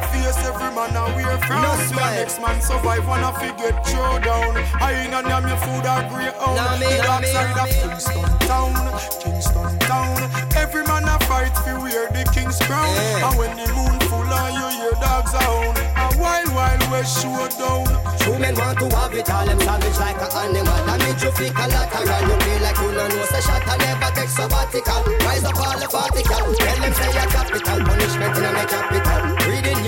[0.69, 1.61] every man a wear frown.
[1.61, 4.57] No See next man survive, wanna forget throw down.
[4.81, 6.55] I ain't a damn your food or grey out.
[6.55, 7.77] Nah, me, The dark me, side nah, of me.
[7.81, 8.73] Kingston town,
[9.21, 10.17] Kingston town.
[10.55, 12.93] Every man a fight for wear the king's crown.
[12.95, 13.29] Yeah.
[13.29, 15.77] And when the moon full on, you hear dogs hound.
[15.77, 17.85] A wild, wild west showdown.
[18.19, 20.79] True men want to have it all, them savage like an animal.
[20.99, 22.21] Means you feel collateral.
[22.29, 25.01] You feel like you don't know, say shot and never take sabbatical.
[25.25, 26.53] Rise up all the particle.
[26.53, 27.77] Tell them say you're capital.
[27.85, 29.38] Punishment in a capital.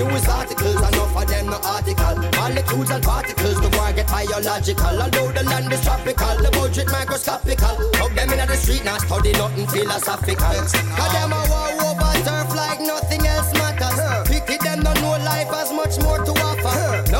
[0.02, 2.16] News articles, enough of them no article.
[2.34, 5.00] Molecules and particles, the war get biological.
[5.00, 7.76] Although the land is tropical, the budget microscopical.
[8.02, 10.58] Hug them in the street, not study nothing philosophical.
[10.58, 14.28] Cause them a war over turf like nothing else matters.
[14.28, 17.11] Pity them don't know life has much more to offer.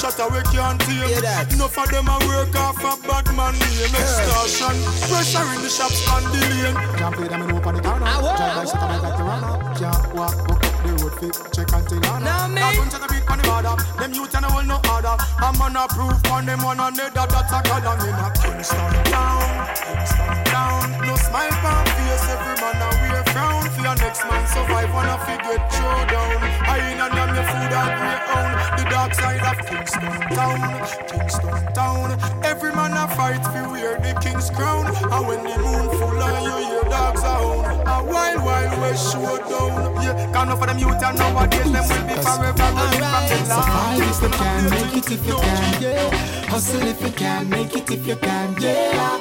[0.00, 1.44] Shut away can't tame Hear?
[1.52, 4.72] Enough of them a work off a bad man name Extortion
[5.12, 8.06] Pressure in the shops and the lane Can't play them in open the corner.
[8.08, 9.60] Drive like shit, I got the runner.
[9.76, 11.36] Can't walk up the road fit.
[11.52, 12.62] Check until I Now me.
[12.64, 15.16] A bunch of the beat on the border Them youth and the whole no order
[15.36, 19.04] I'm on a proof on them one another That's a god I'm in a Kingston
[19.12, 23.62] town Kingston town No smile on face Every man a wear frown.
[23.70, 26.38] For your next man survive Wanna forget throw down.
[26.66, 28.50] I ain't a damn your food or grey own.
[28.76, 30.60] The dark side of Kingston town
[31.08, 32.08] Kingston town.
[32.44, 34.86] Every man a fight for wear the king's crown.
[34.86, 40.02] And when the moon full on you hear dogs hound A wild wild west showdown
[40.02, 44.00] Yeah, can't for them youth and nowadays Them will be forever running from the Survive
[44.00, 46.39] if you land can, make it if you can, yeah.
[46.50, 49.20] Hustle if you can, make it if you can, yeah.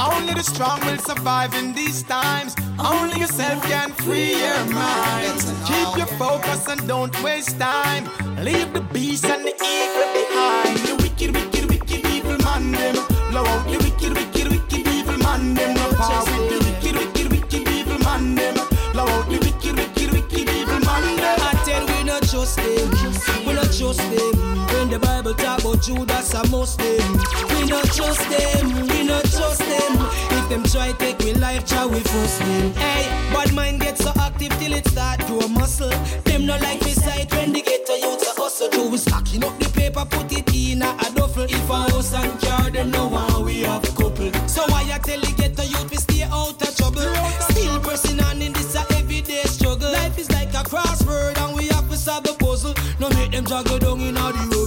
[0.00, 2.56] Only the strong will survive in these times.
[2.78, 5.38] Only yourself can free your mind.
[5.66, 8.04] Keep your focus and don't waste time.
[8.44, 10.78] Leave the beast and the evil behind.
[10.78, 12.96] The wicked, wicked, wicked evil man them.
[13.30, 15.74] Blow out the wicked, wicked, wicked evil man them.
[15.74, 16.57] No power with the
[24.98, 27.12] the Bible talk about Judas a Muslim,
[27.50, 29.92] we not trust them, we not trust them.
[30.38, 32.72] If them try take we life, try we force them.
[32.74, 35.90] Hey, but mind get so active till it start to a muscle.
[36.24, 38.68] Them not like me sight when they get to youth a hustle.
[38.70, 41.44] Do we stacking up the paper, put it in a, duffel.
[41.44, 44.32] If a house and car, them know how we have couple.
[44.48, 47.08] So why I tell you get the youth we stay out of trouble.
[47.50, 49.92] Still pressing on in this a everyday struggle.
[49.92, 52.74] Life is like a crossword and we have to solve the puzzle.
[52.98, 54.57] No make them juggle down in all the rubble.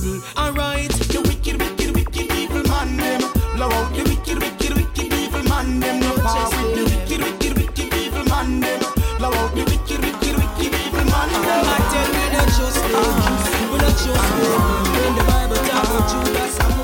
[14.51, 16.80] When the Bible talk about Judas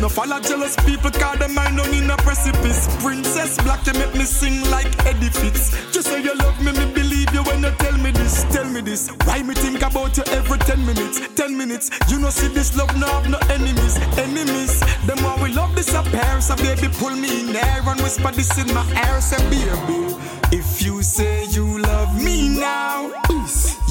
[0.00, 2.86] No follow jealous people, cause them mind on in a precipice.
[3.02, 5.70] Princess Black, you make me sing like Eddie Fitz.
[5.92, 8.80] Just say you love me, me believe you when you tell me this, tell me
[8.80, 9.08] this.
[9.24, 11.90] Why me think about you every 10 minutes, 10 minutes.
[12.08, 14.78] You know, see this love, no have no enemies, enemies.
[15.06, 16.40] Them why we love the disappear.
[16.40, 19.20] So baby, pull me in there and whisper this in my ear.
[19.20, 20.14] Say, baby,
[20.52, 23.10] if you say you love me now,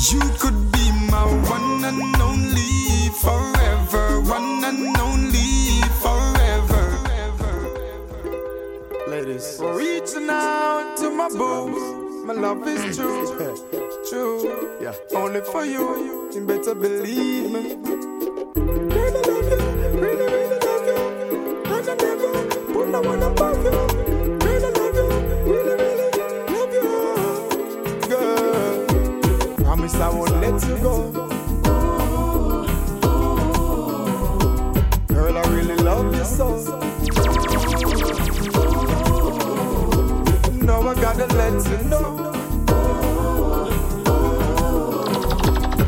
[0.09, 4.21] you could be my one and only forever.
[4.21, 5.06] One and only
[9.27, 9.59] Ladies.
[9.59, 12.23] Reaching out to my boo.
[12.23, 13.27] My love is true.
[14.09, 14.77] True.
[14.81, 14.93] Yeah.
[15.13, 16.31] Only for you.
[16.33, 17.75] You better believe me.
[18.55, 19.57] Really love you.
[19.99, 20.95] Really, really love you.
[21.65, 22.31] And I never
[22.71, 23.71] put no one above you.
[24.47, 25.07] Really love you.
[25.51, 26.09] Really, really
[26.53, 26.87] love you.
[28.07, 28.85] Girl.
[29.57, 31.11] Promise I won't let you go.
[35.13, 36.96] Girl, I really love you so.
[40.67, 42.33] Now I gotta let you know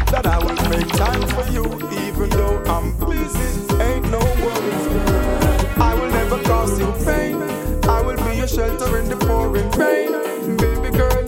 [0.09, 1.65] that I will make time for you,
[2.07, 3.49] even though I'm busy.
[3.83, 4.87] Ain't no worries.
[5.77, 7.35] I will never cause you pain.
[7.89, 10.13] I will be your shelter in the pouring rain.
[10.55, 11.18] Baby girl,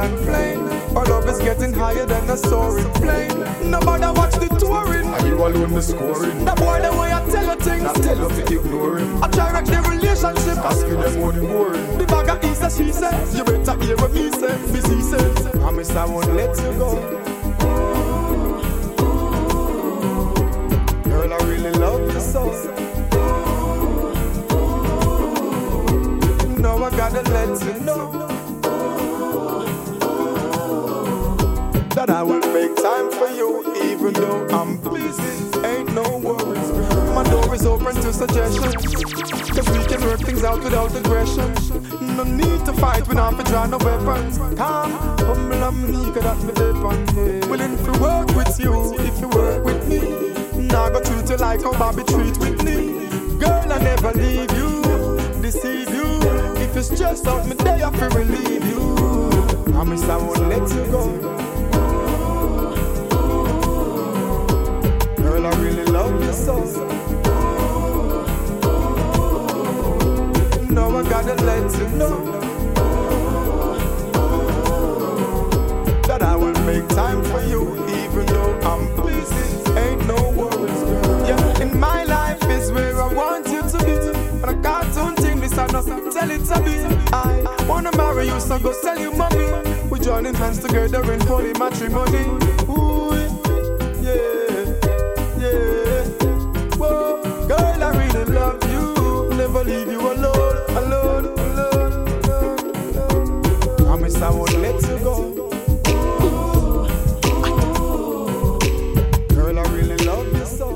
[0.00, 0.58] and plain.
[0.96, 3.38] Our love is getting higher than a soaring plane.
[3.70, 5.06] Nobody watch the touring.
[5.06, 6.44] Are you alone the scoring?
[6.44, 7.84] The boy, the way I tell you things.
[7.84, 9.22] I tell you to ignore him.
[9.22, 10.58] I try wreck the relationship.
[10.58, 11.98] Asking them money boring.
[11.98, 13.36] The bag of says, she says.
[13.36, 14.56] You better hear what me say.
[14.72, 15.48] Me see says.
[15.58, 16.90] Promise I won't let you go.
[21.04, 22.42] Girl, I really love you so.
[26.58, 28.19] Now I gotta let you know
[32.20, 35.22] I will make time for you, even though I'm busy.
[35.64, 36.70] Ain't no worries.
[37.14, 38.74] My door is open to suggestions.
[39.48, 41.50] Cause we can work things out without aggression.
[42.18, 44.36] No need to fight, we not to draw no weapons.
[44.58, 47.50] Calm, humble and meek, that me depend.
[47.50, 50.66] Willing to work with you if you work with me.
[50.66, 53.08] Now go treat you like how Bobby treat with me.
[53.38, 56.20] Girl, I never leave you, deceive you.
[56.60, 59.72] If you stress out me day, I feel relieve you.
[59.72, 61.39] Promise I won't let you go.
[65.60, 66.56] Really love you so.
[70.70, 72.16] Now I gotta let you know
[76.06, 77.62] that I will make time for you,
[78.00, 79.70] even though I'm busy.
[79.78, 81.26] Ain't no worries, girl.
[81.28, 83.92] Yeah, in my life is where I want you to be.
[84.42, 86.76] And I cartoon thing, this I know, tell it to be.
[87.12, 89.46] I wanna marry you, so go tell you, mommy.
[89.90, 92.59] We're joining hands together in holy matrimony.
[99.70, 101.92] Leave you alone, alone, alone,
[102.24, 103.76] alone, alone.
[103.76, 105.16] Promise I won't let you go.
[109.34, 110.66] Girl, I really love you so.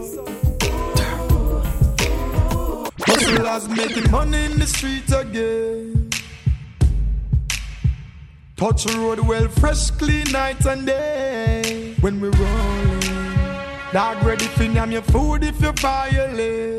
[3.09, 6.11] Hustlers making money in the street again.
[8.57, 11.95] Touch the road well, fresh, clean night and day.
[12.01, 13.01] When we rolling,
[13.93, 16.74] dog ready for name your food if you violate.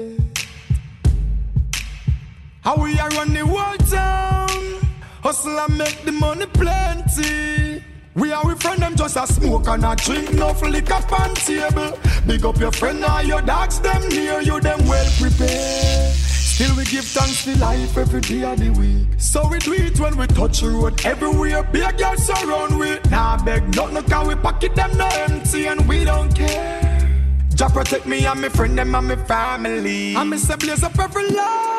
[2.66, 4.82] How we are run the whole town.
[5.22, 7.84] Hustle and make the money plenty.
[8.16, 11.96] We are with friend them just a smoke and a drink, no liquor on table.
[12.26, 16.12] Big up your friend or your dogs, them near you, them well prepared.
[16.16, 19.10] Still we give thanks to life every day of the week.
[19.20, 21.62] So we do it when we touch the road everywhere.
[21.72, 22.98] Big girls surround we.
[23.12, 26.82] Nah beg nothing cause we pocket them no empty and we don't care.
[27.54, 30.16] Jah protect me and my friend them and my family.
[30.16, 31.30] And me say blaze up every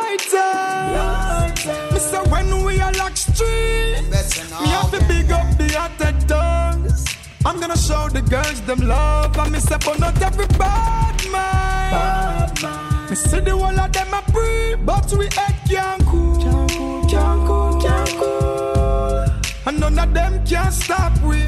[0.07, 1.92] lighter.
[1.92, 7.04] Me say when we are lock street, me have to big up the hottest dogs.
[7.44, 12.50] I'm gonna show the girls them love and me say but not every bad man.
[13.09, 16.36] Me see the whole of them a free, but we head can't cool.
[17.09, 19.24] Can't cool, can't cool.
[19.66, 21.46] And none of them can stop we.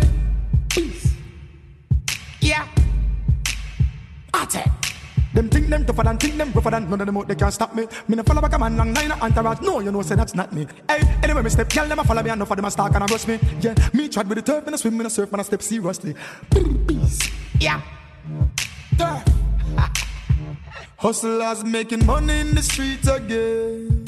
[0.68, 1.14] Peace.
[2.40, 2.66] Yeah.
[4.34, 4.77] Ate.
[5.38, 7.54] Them think them tougher than think them rougher than none of them out they can't
[7.54, 7.86] stop me.
[8.08, 9.60] Me no follow back a man long line of entourage.
[9.60, 10.66] No, you know say that's not me.
[10.88, 12.92] Hey, anyway me step, girl them a follow me and enough of them a stalk
[12.92, 13.38] and a rush me.
[13.60, 15.62] Yeah, me tried with the turf and a swim, me no surf and a step
[15.62, 16.16] seriously.
[16.88, 17.20] Peace.
[17.60, 17.80] Yeah.
[18.98, 19.22] Turf.
[20.96, 24.06] Hustlers making money in the streets again.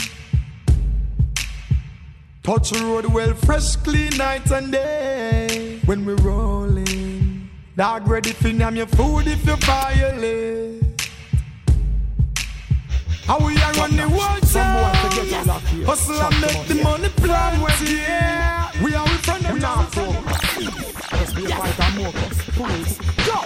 [2.42, 5.78] Touch road well, fresh, clean night and day.
[5.84, 10.69] When we rolling, dog ready for name your food if you violate.
[13.30, 14.90] How we are on the world town.
[15.86, 17.94] Hustle and make the money plenty.
[17.94, 18.72] Yeah.
[18.82, 19.86] We are with friend them now.
[19.94, 22.10] Just be a fighter more.
[22.58, 22.98] Fools.
[23.22, 23.38] Go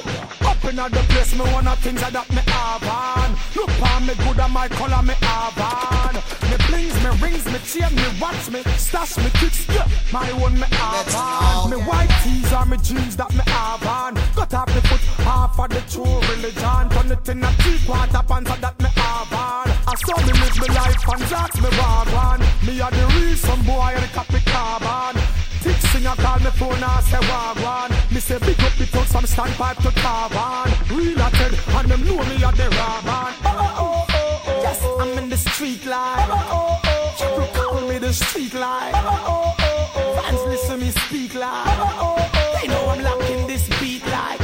[0.49, 3.37] up in in the place, me wanna things I that me have on.
[3.55, 6.14] Look on me good and my color me have on.
[6.49, 9.87] Me blings, me rings, me chain, me watch, me stash, me kicks, yeah.
[10.14, 11.68] My one me have on.
[11.68, 14.14] Me white tees are me jeans that me have on.
[14.32, 16.89] Cut off the foot, half of the true religion.
[16.89, 19.74] Turn it in a three quarter pants that me have on.
[19.95, 22.40] I saw me live me life and that's me walk on.
[22.66, 25.22] Me a the reason boy and copy carbon.
[25.62, 29.22] Tick singer call me phone and say wagwan Me say pick up the toes from
[29.24, 34.07] standpipe to carbon Real atted and them know me a the raban oh, oh, oh,
[34.11, 34.62] oh, oh.
[34.62, 37.51] Yes, I'm in the street life oh, oh, oh, oh.
[37.55, 40.20] Call me the street life oh, oh, oh, oh.
[40.20, 44.40] Fans listen me speak like oh, oh, oh, They know I'm locking this beat like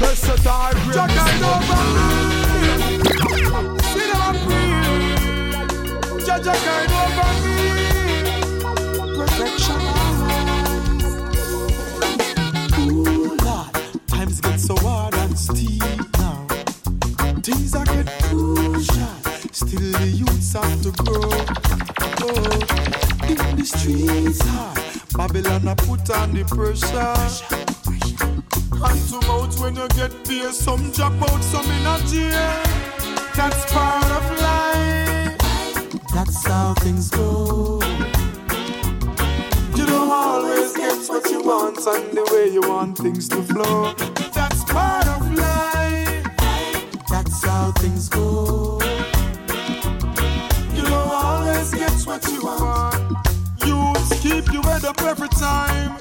[0.00, 2.43] Versatile Jack I know
[6.46, 6.52] I
[12.80, 13.74] Ooh, Lord,
[14.06, 15.82] times get so hard and steep
[16.18, 16.46] now.
[17.42, 17.84] Things are
[19.52, 21.30] Still the youths have to grow.
[22.20, 22.60] Oh,
[23.28, 24.78] in the streets hard.
[25.16, 27.14] Babylon a put on the pressure.
[28.84, 30.52] Hand to mouth when you get there.
[30.52, 31.66] Some drop out, some
[32.04, 32.62] jail.
[33.34, 35.03] That's part of life.
[36.14, 37.80] That's how things go.
[39.74, 43.92] You don't always get what you want and the way you want things to flow.
[44.32, 46.24] That's part of life.
[47.10, 48.78] That's how things go.
[50.76, 53.18] You don't always get what you want.
[53.66, 55.98] Youths keep you head up every time.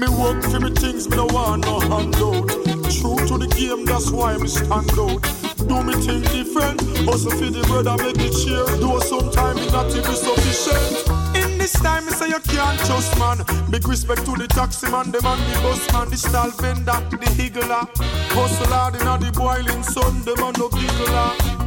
[0.00, 2.81] Me work for me things, me no want no handout.
[3.00, 5.22] True to the game, that's why me stand out.
[5.66, 8.66] Do me thing different, hustle for the brother, make it cheer.
[8.78, 11.08] Do sometime it not even sufficient.
[11.34, 13.38] In this time, me say you can't trust man.
[13.70, 17.30] Big respect to the taxi man, the man, the bus man, the stall vendor, the
[17.32, 17.88] higgler.
[18.36, 21.61] Hustle hard in the boiling sun, the man no giggler.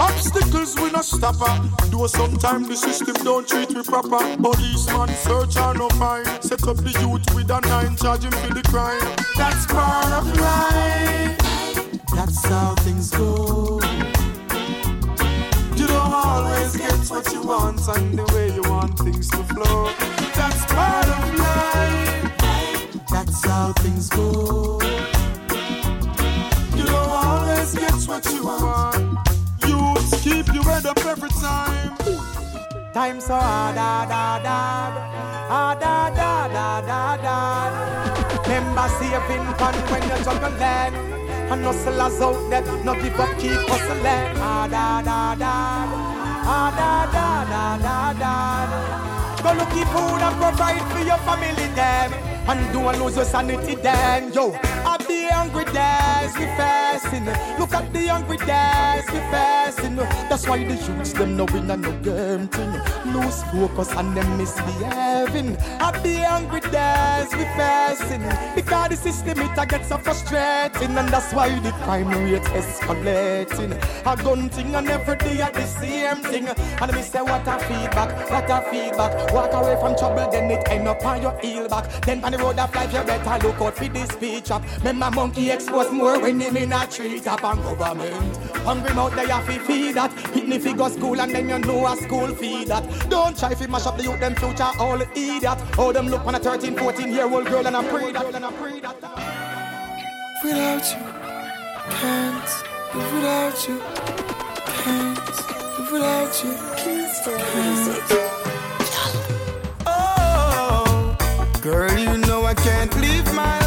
[0.00, 1.60] Obstacles we no stopper.
[1.90, 4.18] Do sometimes the system don't treat me proper.
[4.36, 6.26] Policeman search and no find.
[6.42, 9.00] Set up the youth with a nine, charge him for the crime.
[9.36, 11.38] That's part of life.
[12.14, 13.80] That's how things go.
[15.76, 19.90] You don't always get what you want and the way you want things to flow.
[20.34, 23.06] That's part of life.
[23.10, 24.80] That's how things go.
[26.76, 28.95] You don't always get what you want.
[30.76, 31.96] You head up every time.
[32.92, 38.46] Times so hard, ah, hard, hard, ah, hard, hard, hard, hard, hard, hard.
[38.46, 40.94] Remember saving fun when you're juggling.
[41.48, 44.36] And hustlers out there, no give up, keep hustling.
[44.36, 45.88] Ah, hard, hard, hard,
[46.44, 49.42] hard, hard, hard, hard, hard, hard.
[49.42, 52.12] Go looking food and provide for your family, them.
[52.48, 54.30] And don't lose your sanity, then.
[54.30, 54.52] Yo,
[54.84, 55.64] I be hungry
[56.26, 57.24] days, we fasting.
[57.58, 59.96] Look at the hungry days, we fasting.
[59.96, 62.72] That's why the youths them know we no game thing.
[63.12, 65.56] Lose focus and them misbehaving.
[65.80, 68.22] I be hungry days, we fasting.
[68.54, 73.72] Because the system it a get so frustrating, and that's why the crime rate escalating.
[74.06, 76.48] A gun thing and every day at the same thing.
[76.48, 79.32] And me say what a feedback, what a feedback.
[79.32, 81.90] Walk away from trouble, then it end up on your heel back.
[82.02, 84.64] Then on the road of life, you better look out for this speed trap.
[84.78, 88.36] Remember monkey expose more when him in a tree top and government.
[88.64, 90.12] Hungry mouth they have to feed that.
[90.34, 93.08] Hit me figure school and then you know a school feed that.
[93.08, 95.58] Don't try to mash up the youth, them future all idiot.
[95.78, 98.34] Oh, them look on a 13, 14 year old girl and I pray that.
[98.34, 98.96] And I pray that.
[100.44, 100.98] Without you,
[101.90, 103.80] can't live without you.
[104.82, 105.18] Can't
[105.76, 106.52] live without you.
[106.76, 107.06] Can't.
[109.86, 111.16] Oh,
[111.62, 113.65] girl, you know I can't live my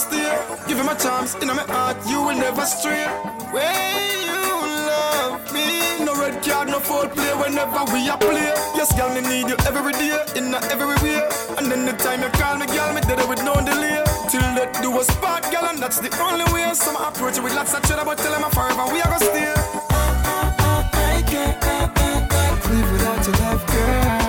[0.00, 0.32] steer.
[0.66, 3.04] Give him a chance, in my heart, you will never stray.
[3.52, 4.48] When you
[4.88, 5.68] love me,
[6.04, 7.32] no red card, no foul play.
[7.42, 8.48] Whenever we are play,
[8.78, 11.20] yes, girl, me need you every day, in every way.
[11.58, 14.00] And then the time you call me, girl, me did with no delay.
[14.30, 16.72] Till that do a spot, girl, and that's the only way.
[16.74, 19.52] Some approach with lots of cheddar, but tell them I'm forever, we are gonna stay.
[19.52, 24.19] I, I, I, can't, I, I, I, live without your love, girl.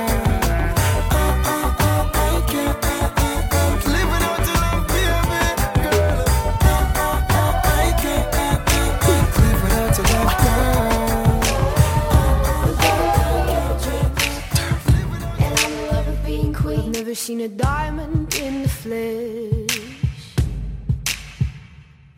[17.11, 20.33] Never seen a diamond in the flesh.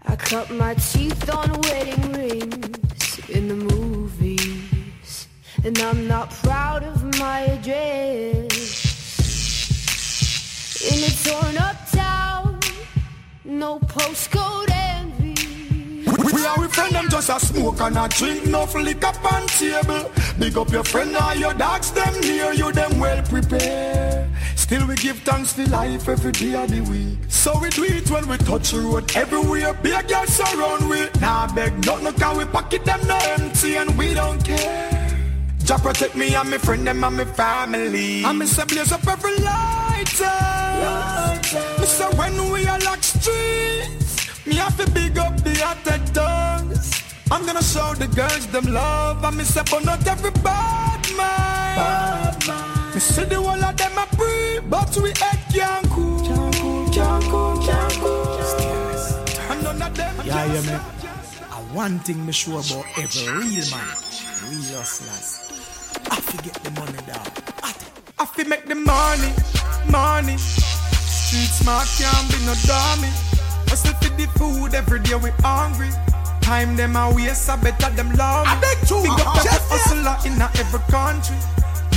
[0.05, 5.27] I cut my teeth on wedding rings in the movies,
[5.63, 8.53] and I'm not proud of my address.
[10.91, 12.59] In a torn up town,
[13.45, 14.82] no postcode.
[16.33, 20.11] We are with friend them just a smoke and a drink, no liquor on table.
[20.39, 24.29] Big up your friend or your dogs, them near you, them well prepared.
[24.55, 27.19] Still we give thanks for life every day of the week.
[27.27, 29.73] So we do it when we touch the road everywhere.
[29.75, 31.07] Be Big girls surround we.
[31.19, 35.03] Nah beg nothing cause we pocket them no empty and we don't care.
[35.65, 38.23] Jah protect me and my friend them and my family.
[38.23, 40.23] And me say blaze up every lighter.
[40.83, 41.81] lighter.
[41.81, 44.02] Me when we are lock streets,
[44.45, 45.53] me have to big up the
[46.13, 47.03] dogs.
[47.31, 51.75] I'm gonna show the girls them love and me say but not every bad man.
[51.75, 52.93] Bad man.
[52.93, 56.19] Me see the whole of them a free, but we head can't cool.
[56.19, 58.23] Can't cool, can't cool, can't cool.
[59.51, 60.73] And none of them yeah, yeah, me.
[60.73, 63.87] Uh, one thing me sure about every real man,
[64.49, 65.39] real hustlers.
[66.11, 67.27] I forget the money down.
[68.19, 69.33] I fi make the money,
[69.89, 70.37] money.
[70.37, 73.32] Street smart can't be no dummy.
[73.83, 75.89] Hustle for the food every day we hungry.
[76.41, 78.51] Time them a waste, I better them love me.
[78.51, 81.37] I beg to Big up the hustler in every country.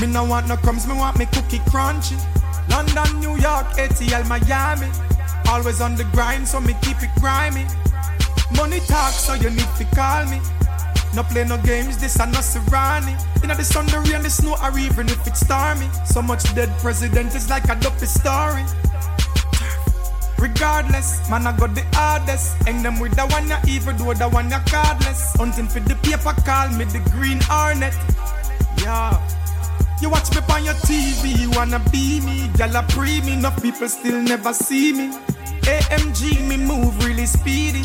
[0.01, 2.16] Me no want no crumbs, me want me cookie crunchy.
[2.68, 4.91] London, New York, ATL, Miami.
[5.49, 7.64] Always on the grind, so me keep it grimy.
[8.57, 10.41] Money talk, so you need to call me.
[11.14, 13.14] No play no games, this are not Serani.
[13.41, 15.89] You know the sun, the rain, the snow, or even if it's stormy.
[16.05, 18.62] So much dead president is like a dopey story.
[20.39, 22.62] Regardless, man, I got the hardest.
[22.64, 25.37] Hang them with the one you evil, do the one you cardless.
[25.37, 27.95] Hunting for the paper, call me the green hornet.
[28.82, 29.16] Yeah.
[30.03, 32.49] You watch me on your TV, you wanna be me.
[32.55, 35.09] Gyal a pre me, enough people still never see me.
[35.62, 37.82] AMG, me move really speedy.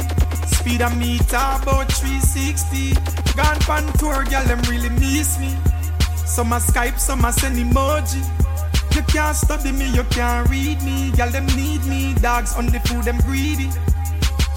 [0.47, 2.93] Speed a meter about 360.
[3.35, 5.55] Gone pan tour, gyal them really miss me.
[6.25, 8.21] Some a Skype, some a send emoji.
[8.95, 11.11] You can't study me, you can't read me.
[11.11, 13.69] Gyal them need me, dogs on the food them greedy.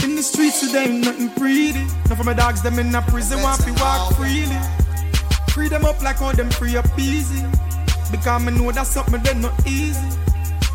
[0.02, 1.84] In the streets today, nothing pretty.
[2.08, 4.58] Now for my dogs, them in a prison, want to walk freely.
[5.50, 7.42] Free them up like all them free up easy.
[8.10, 10.06] Because me know that's something they not easy.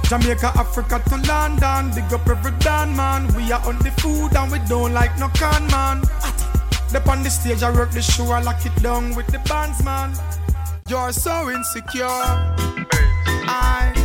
[0.10, 3.28] Jamaica, Africa to London, big up every dan man.
[3.36, 6.02] We are on the food and we don't like no con man.
[6.96, 9.84] Up on the stage, I work the show, I lock it down with the bands
[9.84, 10.12] man.
[10.88, 12.99] You're so insecure.
[13.52, 13.99] I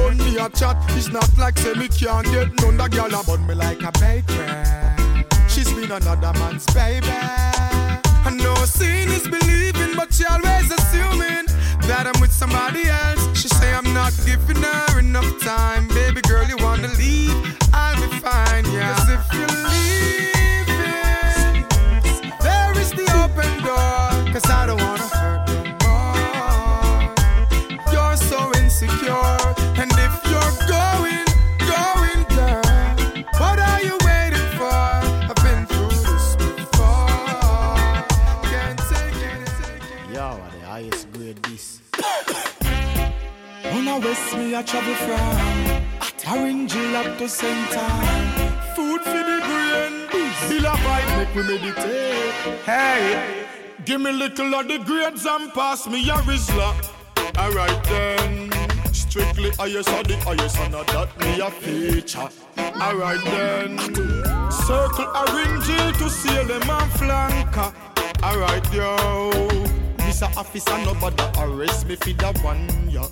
[0.00, 0.76] bun me a chat.
[0.96, 2.76] It's not like say me can't get none.
[2.76, 4.46] The gyal a bun me like a bakery.
[5.48, 7.06] She's been another man's baby.
[7.08, 11.46] I know seeing is believing, but she always assuming
[11.88, 13.22] that I'm with somebody else.
[13.38, 15.88] She say I'm not giving her enough time.
[15.88, 17.34] Baby girl, you wanna leave?
[17.72, 18.94] I'll be fine, yeah.
[18.94, 20.76] Cause if you're leaving,
[22.46, 24.32] there is the open door.
[24.32, 24.79] Cause I don't
[44.60, 47.88] I travel from Orange up to center
[48.76, 50.06] Food for the brain.
[50.50, 52.34] Bill a vibe make we meditate.
[52.66, 53.46] Hey
[53.86, 56.74] Give me little of the grades and pass me a Rizla.
[57.38, 58.52] Alright then
[58.92, 62.28] Strictly highest of the highest and not that me a feature.
[62.58, 63.78] Alright then
[64.50, 67.72] Circle Orange to Salem and Flanker.
[68.22, 69.30] Alright yo.
[70.00, 73.06] A officer nobody arrest me for that one yeah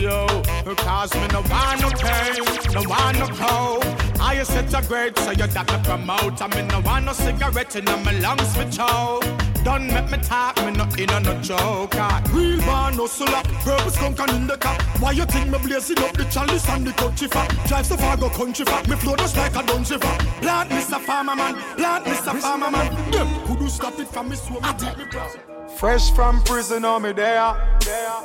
[0.00, 0.26] Yo,
[0.64, 2.42] because me no want no pain,
[2.72, 3.84] no want no cold.
[4.18, 6.40] I set a great, so you got to promote.
[6.40, 9.26] I me no want no cigarette in my lungs for choke.
[9.62, 11.94] Don't make me talk, me no in on no joke.
[11.96, 12.22] ah.
[12.32, 14.80] Real man hustler, purpose and in the cap.
[15.00, 17.54] Why you think me blazing up the chalice and the country fat?
[17.68, 18.88] Drive so far, go country fat.
[18.88, 20.18] Me flow just like a dungeon fat.
[20.40, 20.98] Plant Mr.
[20.98, 22.40] Farmer man, plant Mr.
[22.40, 23.10] Farmer man.
[23.10, 25.49] Them could you stop it from me so me take me.
[25.76, 27.54] Fresh from prison, oh me there.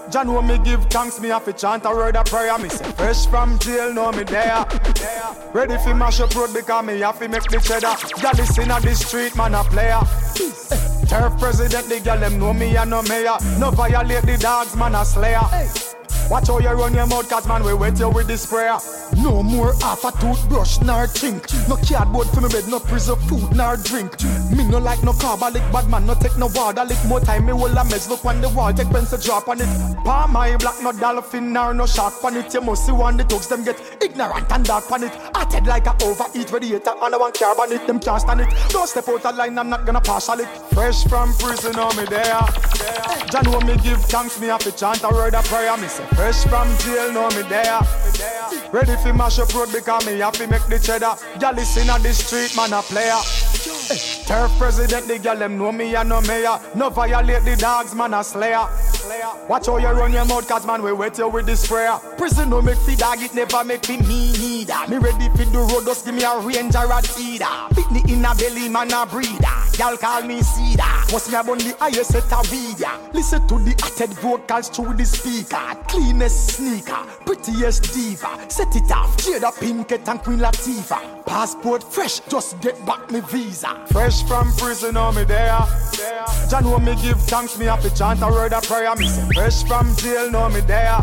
[0.09, 2.57] John, when me give thanks, me have to chant a word of prayer.
[2.57, 4.65] Me say, fresh from jail, no me there.
[5.53, 7.95] Ready for mash up road because me have to make the cheddar.
[8.21, 10.01] Girl, listen at the street, man, a player.
[11.07, 13.37] Turf president, the girl, them know me and no mayor.
[13.57, 15.94] No violate the dogs, man, a slayer.
[16.29, 18.77] Watch how you run your mouth, cause man, we wet you with the sprayer.
[19.17, 21.45] No more half a toothbrush, nor chink.
[21.69, 24.21] No cardboard for me bed, no preserve food, nor drink.
[24.51, 26.97] Me no like no carbolic, bad man, no take no water lick.
[27.05, 29.67] More time, me will a mess, look on the wall, take pencil drop on it.
[30.03, 32.53] Palm my black, no dolphin, nor no shark on it.
[32.53, 35.13] You must see one the thugs, them get ignorant and dark on it.
[35.35, 38.49] Hearted like a overeat radiator, and I want carb on it, them can't stand it.
[38.69, 40.47] Don't step out of line, I'm not gonna partial it.
[40.73, 42.41] Fresh from prison, oh me there.
[43.31, 45.75] John, when me give thanks, me have to chant a word of prayer.
[45.77, 47.79] Me say, fresh from jail, no me there.
[48.71, 51.15] Ready for mash up road because me have to make the cheddar.
[51.39, 53.19] Y'all listen at the street, man, a player.
[53.91, 56.59] Eh, Turf president, the girl them know me and no mayor.
[56.75, 58.67] No violate the dogs, man, a slayer.
[59.47, 61.97] Watch how you run your mouth, cause man, we wet you with the sprayer.
[62.17, 64.87] Prison no make the dog, it never make me neither.
[64.87, 67.45] Me ready for the road, just give me a ranger a teeter.
[67.75, 69.45] Beat me in a belly, man, a breeder.
[69.77, 70.83] Y'all call me cedar.
[71.11, 72.89] Must me a bun the highest set of video.
[73.13, 75.75] Listen to the acted vocals through the speaker.
[75.87, 78.39] Cleanest sneaker, prettiest diva.
[78.49, 81.25] Set it off, Jada Pinkett and Queen Latifah.
[81.25, 83.85] Passport fresh, just get back me visa.
[83.87, 85.59] Fresh from prison, oh me there.
[86.49, 88.94] John, when me give thanks, me have to chant a word of prayer.
[88.97, 90.99] Me say, fresh from jail, no me there.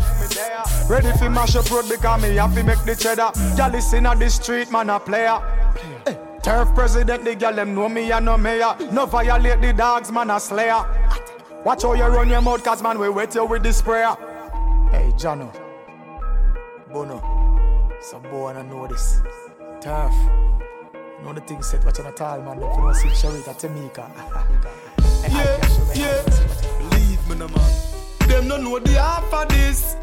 [0.89, 3.31] Ready for mash up road because me have to make the cheddar.
[3.55, 5.39] Y'all listen at the street, man, a player.
[6.07, 8.75] Eh, Turf president, the girl them know me and no mayor.
[8.91, 10.83] No violate the dogs, man, a slayer.
[11.63, 14.15] Watch how you run your mouth, cause man, we wet you with the sprayer.
[14.91, 15.53] Hey, Jono.
[16.91, 17.89] Bono.
[18.01, 19.21] Some boy wanna know this.
[19.81, 20.13] Turf.
[21.23, 24.09] Know the thing set watching a tall man, them for no see Sharita Tamika.
[25.93, 26.72] yeah, yeah.
[27.33, 27.71] Me, no man.
[28.27, 29.95] Them no know the half of this.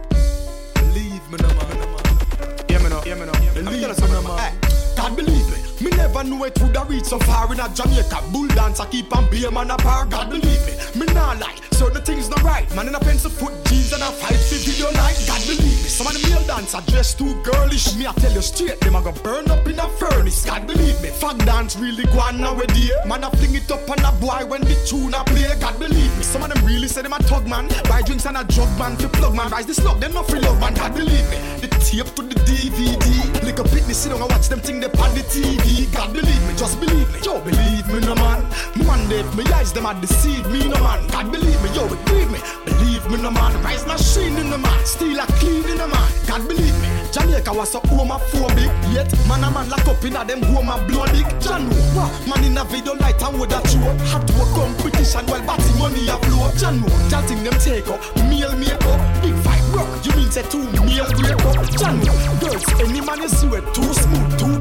[0.75, 2.67] Believe me, no man.
[2.69, 3.33] Yeah, me no, yeah, me no.
[3.55, 4.59] Believe me, no man.
[4.97, 5.70] God believe me.
[5.81, 8.23] Me never knew it would have reached so far in a Jamaica.
[8.33, 10.11] Bull dance, I keep on beer man apart.
[10.11, 11.01] God believe me.
[11.01, 11.57] Me nah lie.
[11.73, 12.69] Certain things not right.
[12.77, 15.17] Man in a pencil foot jeans and a fight for video night.
[15.27, 15.89] God believe me.
[15.89, 17.97] Some of the male dance are dressed too girlish.
[17.97, 20.45] Me I tell you straight, them a go burn up in a furnace.
[20.45, 21.09] God believe me.
[21.09, 22.93] Fag dance really go on nowadays.
[23.07, 25.49] Man I fling it up on a boy when the tune a play.
[25.59, 26.23] God believe me.
[26.23, 27.69] Some of them really say them a tug man.
[27.89, 29.49] Buy drinks and a drug man to plug man.
[29.49, 30.75] Rise the slug, them not free love man.
[30.75, 31.39] God believe me.
[31.65, 33.43] The tape to the DVD.
[33.43, 35.70] Lick a picnic, sit down and watch them thing they on the TV.
[35.93, 37.21] God believe me, just believe me.
[37.21, 38.43] Yo, believe me, no man.
[38.87, 41.07] Man, they me eyes them a deceive me, no man.
[41.09, 42.39] God believe me, yo, believe me.
[42.65, 43.53] Believe me, no man.
[43.63, 44.85] Rise machine in the man.
[44.85, 46.09] Steal a clean in the man.
[46.27, 46.89] God believe me.
[47.13, 48.71] Jamaica was so homophobic.
[48.93, 51.23] Yet, man a man lock up in a them home a bloody.
[51.95, 52.11] What?
[52.29, 53.99] Man in a video light and with a throat.
[54.15, 56.51] Hot work competition while batty money a flow.
[56.57, 58.01] John, that thing them take up.
[58.29, 59.01] Meal make up.
[59.23, 59.91] Big fight rock.
[60.07, 61.67] You mean say two meal break up.
[61.79, 61.99] John,
[62.39, 64.60] girls, any man is sweat too smooth, too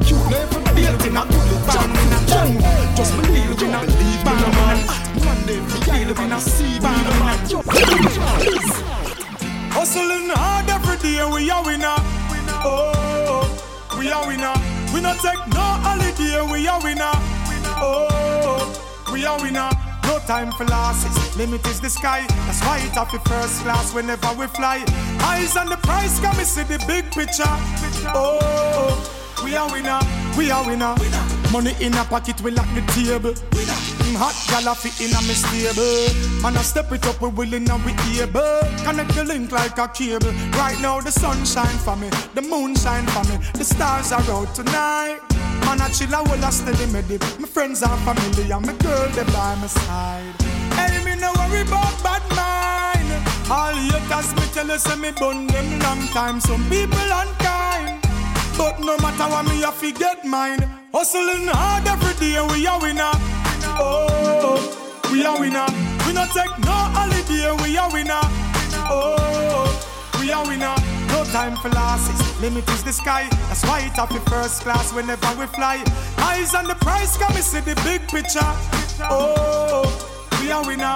[0.90, 1.62] Never dating a good look.
[1.70, 1.90] John,
[2.26, 4.78] John, just believe me, not believe me, no man.
[5.22, 7.38] One day, feel me, not see me, no man.
[7.48, 7.62] Yo,
[9.70, 11.94] Hustling hard every day, we are winner.
[12.64, 13.46] Oh,
[13.98, 14.54] we are winner.
[14.92, 17.12] We not take no holiday, we are winner.
[17.78, 19.70] Oh, we are winner.
[20.04, 22.26] No time for losses, limit is the sky.
[22.46, 24.84] That's why it off the first class whenever we fly.
[25.22, 27.44] Eyes on the price, can we see the big picture?
[28.12, 30.00] Oh, we are winner,
[30.36, 30.94] we are winner.
[31.52, 33.32] Money in a pocket, we lock the table.
[33.32, 36.42] Mm, Hot gal fit in a me stable.
[36.42, 38.60] Man, I step it up, we willing and we able.
[38.84, 40.30] Connect the link like a cable.
[40.52, 44.22] Right now, the sun shine for me, the moon shine for me, the stars are
[44.30, 45.20] out tonight.
[45.66, 47.22] Man, I chill, I will I steady me dip.
[47.40, 50.34] My friends and family, and my girl, they by my side.
[50.78, 53.10] Hey, me no worry about bad mind.
[53.50, 56.40] All haters, me tell you, say me bun them long time.
[56.40, 57.99] Some people unkind.
[58.60, 60.60] But no matter what me have to get mine.
[60.92, 63.10] Hustling hard every day we are winner.
[63.80, 64.60] Oh,
[65.10, 65.64] we are winner.
[66.06, 68.20] We not take no holiday we are winner.
[68.84, 69.64] Oh,
[70.20, 70.74] we are winner.
[71.08, 72.20] No time for losses.
[72.42, 73.26] Limit is the sky.
[73.48, 75.82] That's why it up the first class whenever we fly.
[76.18, 78.50] Eyes on the price Can me see the big picture.
[79.08, 79.88] Oh,
[80.42, 80.92] we are winner.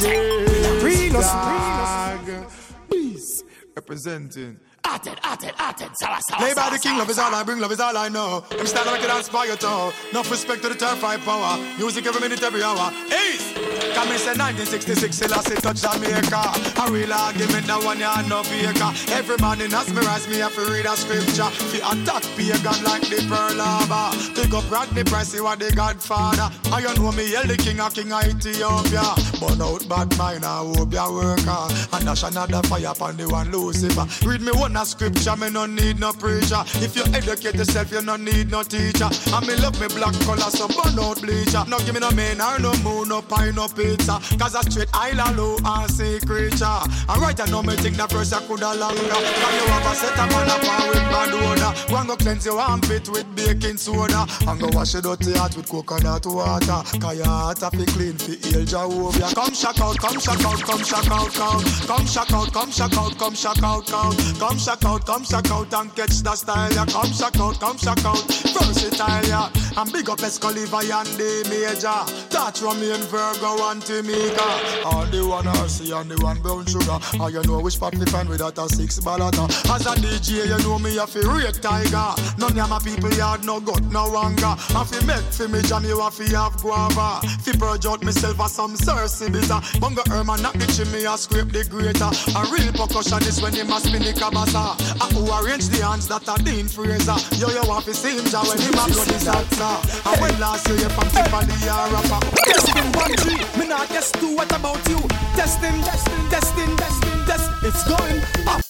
[0.00, 2.74] Yeah, Real us, real us.
[2.90, 3.42] Peace.
[3.74, 4.60] representing.
[4.88, 7.72] Atted, atted, atted, sawa, sawa, Play by the king, love is all I bring, love
[7.72, 8.44] is all I know.
[8.52, 9.92] I'm standing like a dance by your toe.
[10.10, 11.58] Enough respect to the turf five power.
[11.76, 12.92] Music every minute, every hour.
[13.10, 13.52] Ace!
[13.94, 16.54] Come in, say 1966, Selassie touch Jamaica.
[16.78, 18.92] A real argument, that one, yeah, no faker.
[19.10, 21.50] Every man in us, rise me, have to read a scripture.
[21.50, 24.14] Fi attack pagan like the Pearl Harbor.
[24.38, 26.48] Pick up Rodney Price, he was the godfather.
[26.70, 29.02] I you know me, yell the king of king of Ethiopia.
[29.40, 31.72] Burn out bad mind, I hope you work hard.
[31.92, 34.06] And dash another fire upon the one Lucifer.
[34.26, 36.62] Read me one a scripture, me no need no preacher.
[36.84, 39.08] If you educate yourself, you no need no teacher.
[39.32, 41.64] And me love me black color, so burn out bleacher.
[41.66, 44.20] No give me no man or no moon, no pie, no pizza.
[44.38, 46.78] Cause I straight island low and sea creature.
[47.08, 49.00] And I know me think that first I coulda longer.
[49.00, 51.92] Can you have a set of man up and with bad odor?
[51.92, 54.26] One go cleanse your armpit with baking soda.
[54.46, 56.82] And go wash your dirty heart with coconut water.
[57.00, 59.34] Cause your heart a fi clean fi heal Jehovah.
[59.34, 61.64] Come shock out, come shock out, come shock out, come.
[61.86, 63.86] Come shock out, come shock out, come shock out.
[63.86, 66.72] Come shock out, come shock out and catch the style.
[66.72, 66.86] Yeah.
[66.86, 68.18] Come shock out, come shock out.
[68.50, 69.48] Versatile, yeah.
[69.78, 72.02] And big up Escaliva and the Major.
[72.30, 74.84] Touch Romeo and Virgo and Timika.
[74.84, 76.98] All the one RC and the one brown sugar.
[77.14, 79.46] And you know which pop me find with a six ballata.
[79.70, 82.10] As a DJ, you know me a fi rate tiger.
[82.38, 84.56] None of my people yard no gut, no anger.
[84.74, 87.20] I fi make fi me jam you a fi have guava.
[87.38, 89.60] Fi purge out myself as some cerasee bitter.
[89.78, 92.10] Bongo Herman knock the chimney a scrape the grater.
[92.34, 94.12] A real percussionist when him a spin the
[94.46, 94.76] cabasa.
[95.00, 97.16] A who arrange the hands that are Dean Fraser.
[97.36, 100.12] Yo yo want fi see him when him a the salsa.
[100.12, 102.20] And when last year you from Tiffany a rapper.
[102.44, 104.34] Testing one G, me not guess two.
[104.36, 105.00] What about you?
[105.36, 107.50] Testing, testing, testing, testing, test.
[107.62, 108.60] It's going up.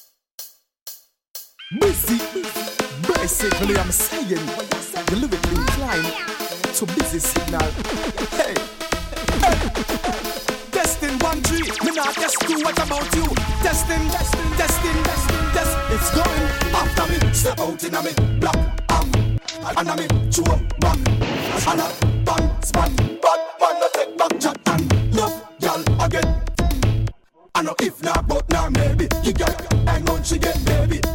[1.80, 2.18] Busy,
[3.02, 4.46] basically I'm saying
[5.06, 6.06] the lyrically inclined
[6.74, 7.68] to busy signal.
[8.38, 8.54] Hey.
[10.70, 12.62] Testing one G, me not guess two.
[12.62, 13.26] What about you?
[13.62, 15.76] Testing, testing, testing, testing, test.
[15.94, 16.44] It's going
[16.80, 17.32] after me.
[17.32, 19.10] Step out in a me black arm,
[19.78, 20.44] and a me chew
[20.82, 20.98] back,
[21.70, 21.88] and a
[22.26, 22.92] bang span.
[23.22, 26.42] Bad man no take back chat and love y'all again.
[27.54, 31.05] I know if not, but now maybe you get hang on she get baby.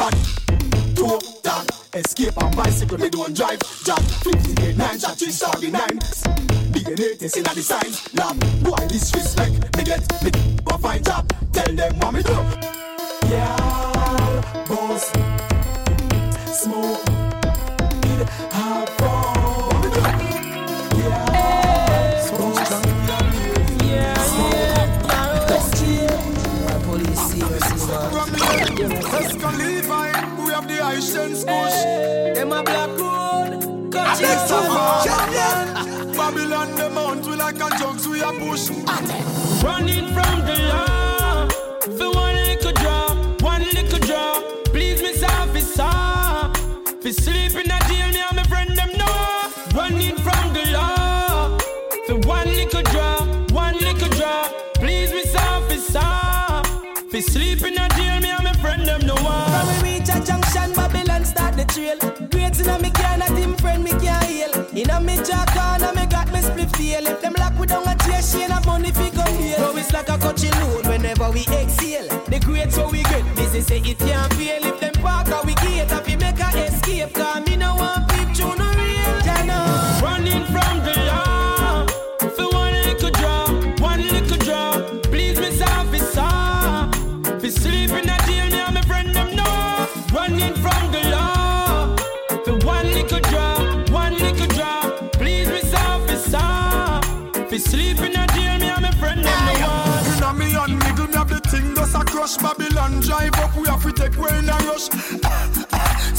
[0.00, 0.10] A?
[0.94, 3.60] Two, down, escape on bicycle, me don't drive.
[3.84, 5.88] Jack, 58, 9, jack, 3, sorry, 9.
[6.72, 8.38] DNA test in the signs, lab.
[8.62, 10.30] Boy, this respect, me get, me
[10.64, 11.32] go find job.
[11.52, 12.12] Tell them what
[31.46, 32.34] Squish.
[32.34, 38.32] Them a black road, cut it Babylon, the mount, we like a jugs, we a
[38.32, 38.70] push.
[39.62, 40.45] Running from
[73.88, 74.65] it can't fail.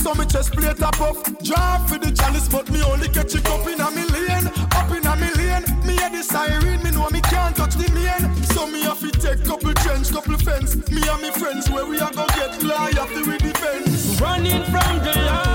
[0.07, 1.21] So me chest plate a puff.
[1.43, 5.05] Drive for the chalice, but me only catch it up in a million Up in
[5.05, 5.63] a million.
[5.85, 8.23] Me hear the siren, me know me can't touch the main.
[8.55, 10.77] So me have to take couple trench, couple fence.
[10.89, 13.83] Me and me friends, where we are gonna get fly after we defend.
[14.21, 15.46] Running from the law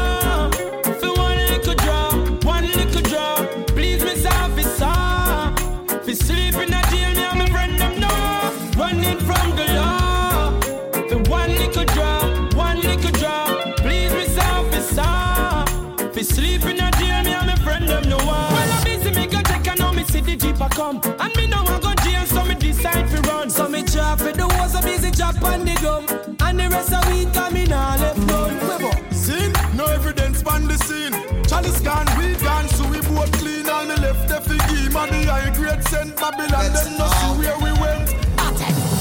[26.73, 29.13] rest of weed coming all left done.
[29.13, 31.15] Scene, no evidence on the scene.
[31.45, 33.69] Chalice gone, we gone, so we both clean.
[33.69, 36.73] All me left the figgy, man, the high grade sent Babylon.
[36.73, 38.09] Them no see where we went.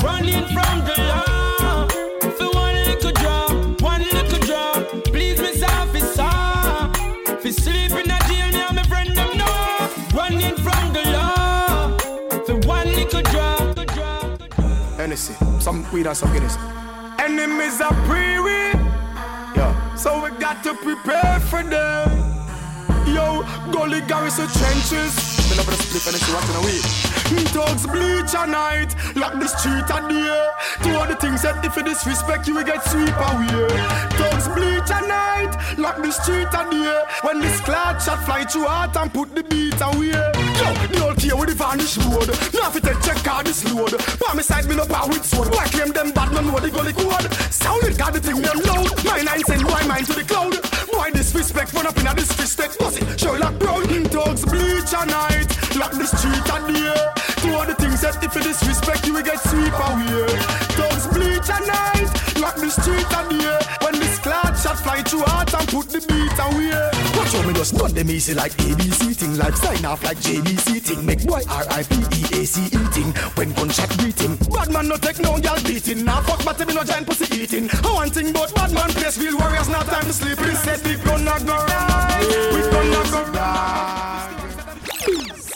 [0.04, 1.88] Running from the law
[2.38, 6.32] For one little drop, one little drop Please, Miss Officer
[7.40, 11.98] For sleep in a jail, me and my friend them know Running from the law
[12.46, 13.78] For one little drop
[14.98, 16.81] Hennessy, some weed and some Guinness.
[17.62, 18.18] Enemies are pre
[19.56, 22.10] Yeah, so we got to prepare for them.
[23.06, 25.14] Yo, gully garrison trenches.
[25.48, 27.54] Me the split and see what's in the way.
[27.54, 31.02] Dogs bleach at night, lock the street at day.
[31.02, 33.68] Of the things that if you disrespect, you will get sweep away.
[34.18, 37.04] Dogs bleach at night, lock the street at day.
[37.22, 39.44] When this cloud shot fly through heart and put the
[39.82, 40.08] beat away.
[40.62, 42.30] Yo, the old key with the vanish road.
[42.54, 43.98] Now if you take check out this load.
[44.20, 45.50] Palm side me no power with sword.
[45.50, 47.32] Why claim them bad man know the gully code?
[47.52, 48.90] Sound it got the thing them loud.
[49.06, 50.56] My nine send boy mine to the cloud.
[50.92, 52.78] Boy disrespect run up in a disrespect.
[52.80, 53.20] What's it?
[53.20, 53.82] Sherlock Brown.
[54.12, 57.00] Dogs bleach at night, lock the street at day.
[57.42, 60.28] Two of the things that if you disrespect you will get sweep away.
[60.76, 63.60] Dogs bleach at night, lock the street at day.
[63.82, 67.11] When this cloud shot fly through heart and put the beat away.
[67.62, 70.82] Watch out, me just none them easy like ABC thing, like sign off like JBC
[70.82, 71.06] thing.
[71.06, 73.14] Make boy R-I-P-E-A-C in thing.
[73.36, 76.04] When gunshot beating, Bad man no take no y'all beating.
[76.04, 77.70] Now fuck but me no giant pussy eating.
[77.72, 80.40] I want thing but bad man place real warriors not time to sleep.
[80.40, 82.52] He said we gonna go right.
[82.54, 84.02] We gonna go right.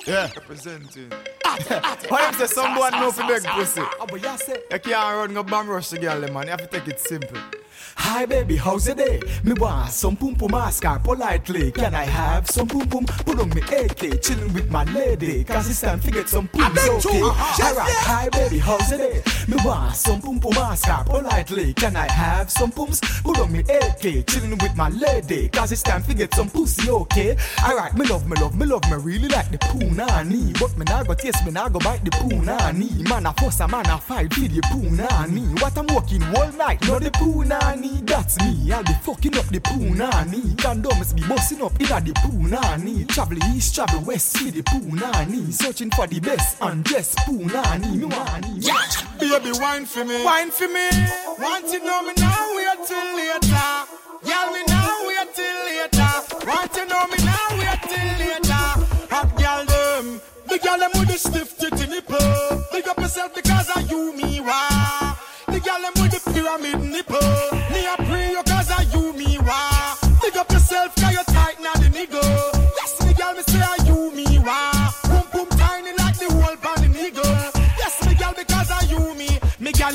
[0.06, 0.30] Yeah.
[0.36, 1.12] Representing.
[2.10, 3.82] Why you say someone know for beg pussy?
[3.82, 6.44] Ah, but you say, You can't run go bang rush the girl, man.
[6.44, 7.40] You have to take it simple.
[7.98, 9.22] Hi baby, how's your day?
[9.44, 11.72] Me want some pum pum ask her politely.
[11.72, 13.06] Can I have some pum pum?
[13.06, 15.44] Put on me AK, chilling with my lady.
[15.44, 17.22] Cause it's time to get some pums, okay?
[17.22, 19.24] Alright, hi baby, how's your day?
[19.48, 21.74] Me want some pum pum ask her politely.
[21.74, 23.00] Can I have some pums?
[23.24, 25.50] Put on me AK, chilling with my lady.
[25.50, 27.38] Cause it's time to get some pussy, okay?
[27.68, 30.58] Alright, me love, me love, me love, me really like the punani.
[30.60, 33.08] But me nah go taste, me nah go bite the punani.
[33.10, 35.62] Man a fuss, a man a fight for the punani.
[35.62, 37.85] What I'm working all night, not the punani.
[38.06, 40.42] That's me, I'll be fucking up the punani.
[40.56, 43.08] Condoms be busting up in the punani.
[43.08, 45.52] Travel east, travel west with the punani.
[45.54, 47.96] Searching for the best and just punani.
[47.98, 49.00] Me wani, me wani.
[49.20, 50.24] Baby, wine for me.
[50.24, 50.90] Wine for me.
[51.40, 53.72] Want to know me now, wait till later.
[54.24, 56.14] Girl, me now, wait till later.
[56.48, 58.66] Want to know me now, wait till later.
[59.14, 60.22] Hot girl, them.
[60.48, 62.64] The girl, them with the stiff titty nipple.
[62.72, 65.16] Big up yourself because of you, me, wah.
[65.48, 67.35] The girl, them with the pyramid nipple.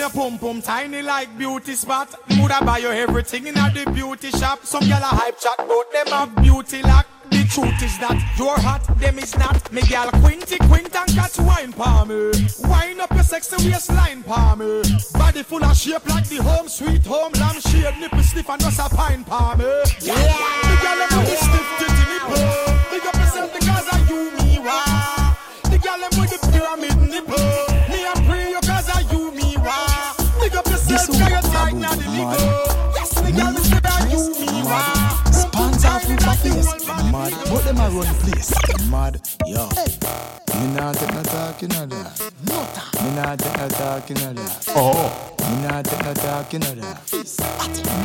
[0.01, 2.09] Your pum pum tiny like beauty spot.
[2.31, 4.65] Woulda buy you everything in the beauty shop.
[4.65, 7.07] Some girl a hype chat, but them have beauty lock.
[7.29, 9.71] The truth is that you're hot, them is not.
[9.71, 12.33] Me girl, Quinty Quint and catch wine palm me.
[12.65, 14.83] Wine up your sexy waistline palm me.
[15.13, 17.95] Body full of shape like the home sweet home lamb shade.
[18.01, 19.69] Nipple stiff and just a pine palm me.
[20.01, 22.41] Yeah, me girl, them with the stiff titty nipple.
[22.89, 25.37] Big up yourself because of you, me wah.
[25.69, 26.90] The girl them with the pyramid
[31.83, 32.39] cause you one, tight Babu, now the mad.
[32.39, 32.95] nigga.
[32.95, 35.33] Yes, the girl me say that you, me wah.
[35.33, 37.33] Spans off with my face, mad.
[37.49, 38.53] But them a run place,
[38.91, 39.21] mad.
[39.47, 39.69] Yo,
[40.61, 42.33] Me nah take no talking of that.
[43.03, 44.65] Me nah take no talking of that.
[44.77, 45.37] Oh.
[45.41, 46.99] Me nah take no talking of that.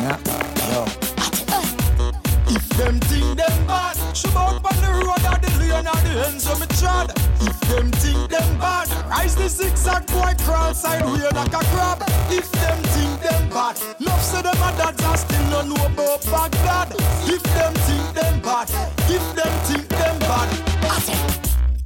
[0.04, 0.18] Nah.
[0.74, 1.45] Yo.
[2.78, 6.46] Them think them bad, shoot out on the road or the lane or the ends
[6.46, 7.10] of me trod.
[7.40, 12.04] If them think them bad, rise the zigzag boy crawl sideway like a crab.
[12.30, 16.22] If them think them bad, love say them a dads and still no know about
[16.26, 16.92] Baghdad.
[17.24, 18.70] If them think them bad,
[19.08, 20.66] if them think them bad,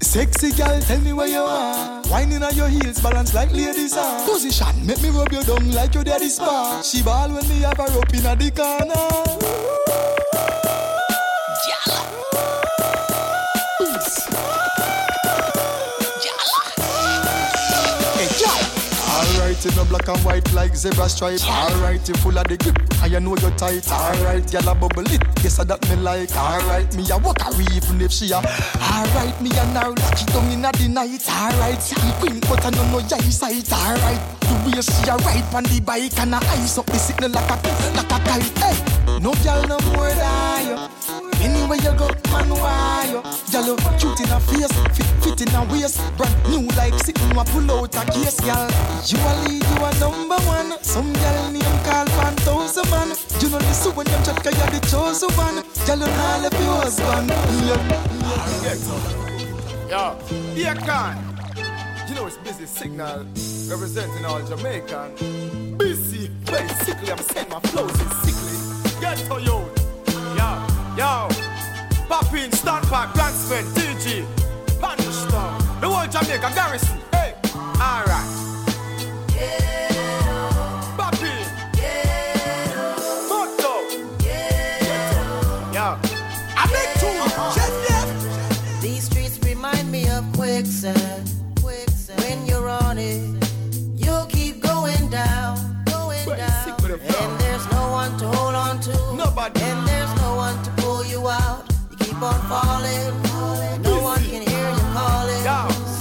[0.01, 2.01] Sexy girl, tell me where you are.
[2.07, 4.25] Whining on your heels, balance like ladies are.
[4.27, 6.81] Position, make me rub your down like your daddy's spa.
[6.81, 10.28] She ball when me have her up in a the corner.
[19.79, 21.39] You black and white like zebra stripe.
[21.47, 22.75] Alright, you full of the grip,
[23.09, 23.89] you know you're tight.
[23.89, 26.35] Alright, girl a bubble it, yes I that me like.
[26.35, 28.43] Alright, me a walk away even if she a.
[28.43, 31.23] Alright, me a now lock it down inna the night.
[31.29, 33.71] Alright, see queen, but I know no eye sight.
[33.71, 37.31] Alright, the way she a ride on the bike and a ice up the signal
[37.31, 37.55] like a
[37.95, 38.57] like a kite.
[38.59, 41.28] Hey, no girl no more than you.
[41.41, 43.21] Anywhere you go, man, why you?
[43.69, 45.99] You cute in a face, fit, fit in a waist.
[46.17, 48.69] Brand new like sitting, a pull out a case, girl.
[49.05, 50.81] You a lead, you a number one.
[50.83, 53.09] Some girl name call fan thousand man.
[53.41, 55.63] You know this when them chat, you're the chosen one.
[55.87, 57.31] You not left your husband.
[59.89, 60.17] Yo,
[60.53, 61.17] here can.
[62.07, 63.25] You know it's busy signal
[63.67, 65.77] representing all Jamaican.
[65.77, 69.01] Busy, basically, I'm saying my flows is sickly.
[69.01, 69.65] Get to you.
[70.37, 70.68] Yo,
[70.99, 71.29] yo.
[72.09, 74.25] Pop in, stand back, Grand Spin, DG,
[74.81, 76.98] Pandestar, the whole Jamaica garrison.
[102.49, 103.05] Falling.
[103.87, 105.43] No one can hear you calling.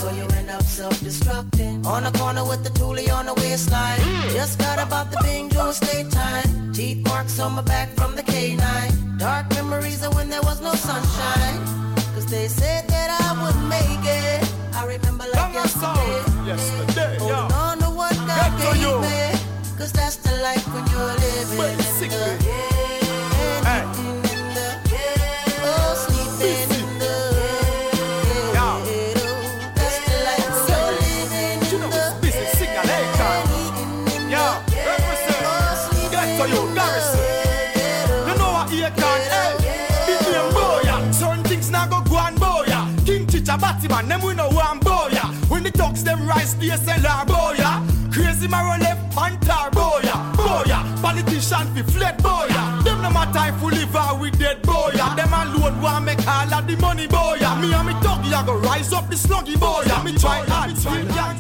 [0.01, 1.85] So you end up self-destructing.
[1.87, 4.01] On the corner with the toolie on the waistline.
[4.39, 6.73] Just got about the bingo state time.
[6.73, 9.19] Teeth marks on my back from the K9.
[9.19, 11.59] Dark memories of when there was no sunshine.
[12.15, 14.41] Cause they said that I wouldn't make it.
[14.81, 16.17] I remember like yesterday.
[16.51, 19.21] Yesterday, Holding on to what God gave me.
[19.79, 20.28] Cause that's the
[46.49, 48.13] dogs DSLR Boya.
[48.13, 50.33] Crazy Maro left Panther Boya.
[50.35, 51.03] Boya.
[51.03, 52.83] Politician fi fled Boya.
[52.85, 55.17] Them no matter if we live or we dead Boya.
[55.17, 57.61] Them alone want make all of the money Boya.
[57.61, 60.05] Me and me doggy I go rise up the sluggy Boya.
[60.05, 61.39] Me try hard, try can't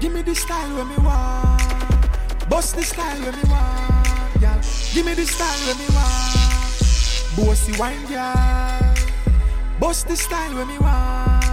[0.00, 2.48] Give me the style when me want.
[2.48, 4.40] Bust the style when me want.
[4.40, 4.60] Girl,
[4.94, 6.36] give me the style when me want.
[7.36, 8.87] Bossy wine, girl.
[9.80, 11.44] Bust the style when me want.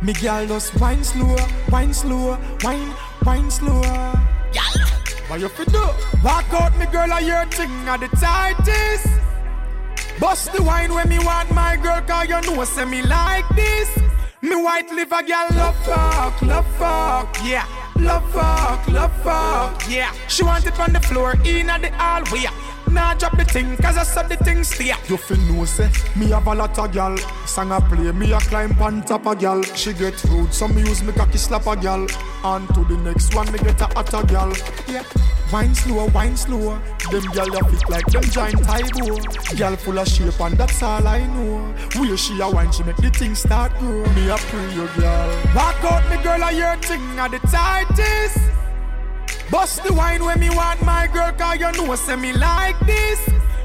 [0.00, 1.36] Me girl just wine slow,
[1.70, 3.82] wine slow, wine, wine slow.
[5.26, 5.84] What you fi do?
[6.24, 9.08] Walk out, me girl, a your thing at the tightest.
[10.18, 13.90] Bust the wine when me want my girl, cause you know say me like this.
[14.40, 17.66] Me white liver girl love fuck, love fuck, yeah.
[17.96, 20.14] Love fuck, love fuck, yeah.
[20.28, 22.46] She want it on the floor, in at the hallway.
[22.98, 24.92] Nah drop the thing, cause I saw the thing stay.
[25.08, 27.16] You fi know say me have a lot of gal.
[27.46, 29.62] Sang a play, me a climb on top a gal.
[29.62, 32.08] She get rude, so me use me cocky slap a gal.
[32.42, 34.52] On to the next one, me get a hotter gal.
[34.88, 35.04] Yeah,
[35.52, 36.76] wine slow, wine slow.
[37.12, 39.56] Them gal ya fit like them giant Taibo.
[39.56, 41.72] Gal full of shape and that's all I know.
[42.00, 44.04] Where she a wine, she make the thing start grow.
[44.14, 45.28] Me a pray gal.
[45.54, 48.67] Walk out, me girl, a your thing at the tightest.
[49.50, 53.18] Bust the wine when me want my girl, cause you know say me like this.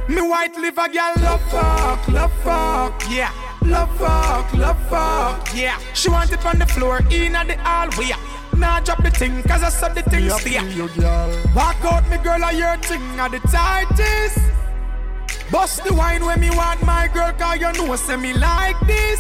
[0.07, 3.31] Me white liver girl love fuck, love fuck, yeah.
[3.64, 5.77] Love fuck, love fuck, yeah.
[5.93, 8.11] She want it on the floor, in at the hallway.
[8.57, 10.60] Nah drop the thing, cause I saw the thing stay.
[10.60, 11.30] pray you gal.
[11.53, 14.39] Walk out, me girl, a your thing at the tightest.
[15.51, 19.19] Bust the wine when me want my girl, cause you know say me like this.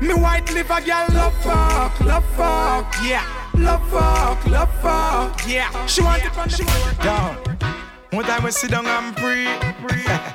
[0.00, 3.39] Me white liver girl love fuck, love fuck, yeah.
[3.60, 5.86] Love fuck, love fuck, yeah.
[5.86, 6.92] She want it on the floor.
[7.04, 9.44] Yo, one time we sit down and pray.
[9.82, 10.34] Wonder if,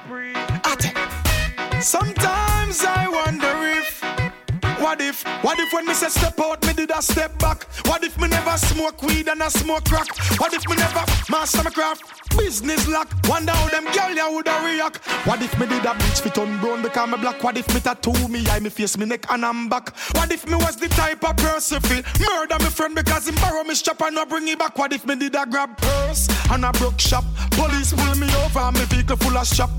[1.94, 2.35] what
[5.16, 7.64] if, what if when me say step out, me did a step back?
[7.86, 10.08] What if me never smoke weed and I smoke crack?
[10.40, 12.04] What if me never master my craft?
[12.38, 13.08] Business lock.
[13.28, 14.98] Wonder how them girl ya woulda react.
[15.26, 17.42] What if me did a bleach fit on brown because me black?
[17.44, 19.96] What if me tattoo me eye, me face, me neck and I'm back?
[20.16, 23.64] What if me was the type of person fi murder me friend because him borrow
[23.64, 24.78] me strap and not bring it back?
[24.78, 27.24] What if me did a grab purse and a broke shop?
[27.52, 29.70] Police pull me over and me vehicle full of shop.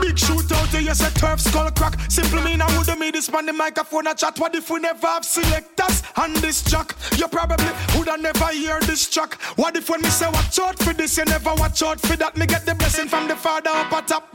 [0.00, 1.98] Big shootout, you say turf skull crack.
[2.08, 4.38] Simple mean I woulda made this man the microphone a chat.
[4.38, 6.94] What if we never have selectors on this track?
[7.16, 9.34] You probably woulda never hear this track.
[9.56, 12.36] What if when me say watch out for this, you never watch out for that?
[12.36, 14.28] Me get the blessing from the father up at top.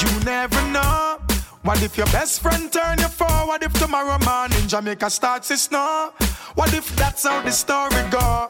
[0.00, 1.18] You never know.
[1.62, 3.62] What if your best friend turn you forward?
[3.62, 6.12] If tomorrow morning Jamaica starts to snow?
[6.54, 8.46] What if that's how the story go?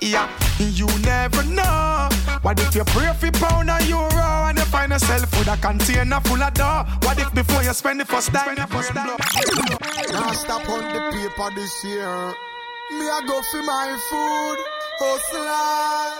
[0.00, 0.28] Yeah,
[0.58, 2.08] you never know.
[2.42, 6.42] What if you pray for pound a euro and find yourself with a container full
[6.42, 6.84] of dough?
[7.02, 8.54] What if before you spend the first time?
[8.54, 8.68] Now
[10.32, 12.34] stop on the paper this year.
[12.96, 14.58] Me I go for my food,
[15.00, 16.14] hustler.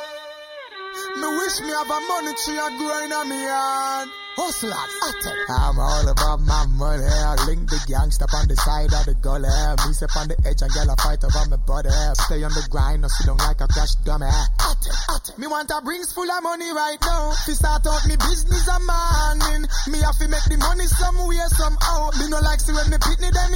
[1.20, 4.08] Me wish me have a money tree a growing on me yard.
[4.38, 7.02] I'm all about my money.
[7.02, 9.50] I link the gangster on the side of the gully.
[9.50, 11.90] Me step on the edge and girl a fight over my body.
[12.22, 14.30] Stay on the grind, no sit down like a cash dummy.
[14.30, 15.34] At it.
[15.42, 17.34] Me want a rings full of money right now.
[17.34, 19.66] To start out me business a morning.
[19.90, 22.14] Me have to make the money somewhere somehow.
[22.22, 23.50] Me no like see when me pitney them.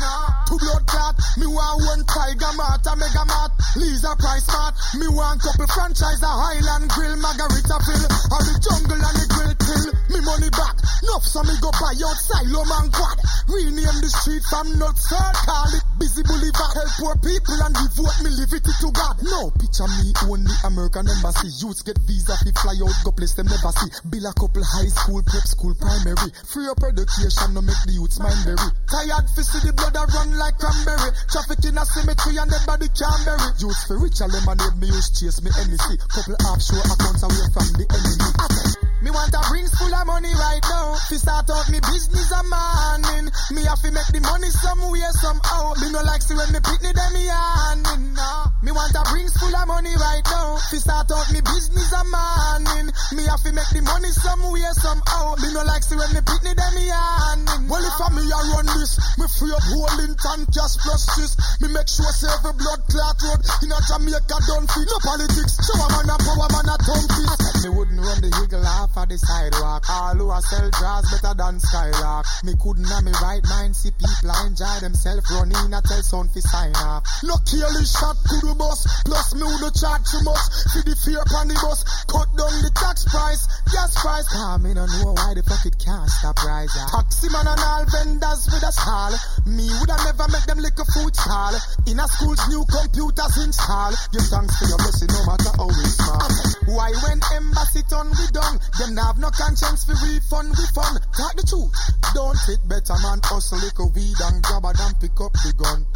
[0.00, 0.48] Nah.
[0.48, 1.12] Two blood clot.
[1.36, 3.52] Me want one tiger mart, a mega mart.
[3.76, 4.72] Lisa price mart.
[4.96, 8.08] Me want couple franchise a Island Grill, Margaritaville.
[8.32, 10.76] Or the jungle and the grill till me money back.
[11.10, 13.18] Nuff so me go buy out silo man quad.
[13.50, 16.72] Rename the street from nuts call it busy boulevard.
[16.74, 19.16] Help poor people and devote me liberty to God.
[19.20, 21.50] No picture me own the American embassy.
[21.60, 23.90] Youths get visa fi fly out go place them never see.
[24.08, 26.30] Bill a couple high school, prep school, primary.
[26.48, 28.68] Free up education no make the youths mind berry.
[28.88, 31.10] Tired fi see the blood a run like cranberry.
[31.28, 33.50] Traffic in a cemetery and them body can't bury.
[33.60, 36.00] Youths fi rich a lemonade me use chase me NEC.
[36.08, 38.83] Couple offshore accounts away from the enemy.
[39.04, 40.96] Me want a rings full of money right now.
[40.96, 43.28] To start out me business a morning.
[43.52, 45.76] Me have to make the money somewhere somehow.
[45.76, 48.16] Me no like see when me pitney them me handing.
[48.16, 48.48] Nah.
[48.64, 50.56] Me want a rings full of money right now.
[50.56, 52.88] To start out me business a morning.
[53.12, 55.36] Me have to make the money somewhere somehow.
[55.36, 57.68] Me no like see when me pitney them me handing.
[57.68, 61.36] Well if I me a run this, me free up whole Linton cash plus this.
[61.60, 64.88] Me make sure say every blood clot road in a Jamaica don't fit.
[64.88, 65.60] No politics.
[65.60, 67.68] Show a man a power man a tongue fist.
[67.68, 69.84] Me wouldn't run the eagle off of the sidewalk.
[69.90, 72.26] All who a sell jars better than Skylark.
[72.44, 76.40] Me couldn't have me right mind see people enjoy themselves running a tell sound fi
[76.40, 77.02] sign off.
[77.22, 78.86] No careless shot to the bus.
[79.04, 81.82] Plus me would charge too much for the fear upon the bus.
[82.06, 84.26] Cut down the tax price, gas price.
[84.34, 86.88] Ah, me no know why the fuck it can't stop rising.
[86.90, 89.12] Taxi man and all vendors with a stall.
[89.46, 91.54] Me woulda never make them lick a food stall.
[91.86, 93.92] In a school's new computers install.
[94.14, 96.30] Give thanks for your blessing no matter how we small.
[96.70, 98.56] Why when embassy turn we done?
[98.84, 101.00] Them nah have no conscience for refund we fun.
[101.16, 101.72] Talk the truth.
[102.12, 105.88] Don't fit better man hustle little weed and grab a and pick up the gun.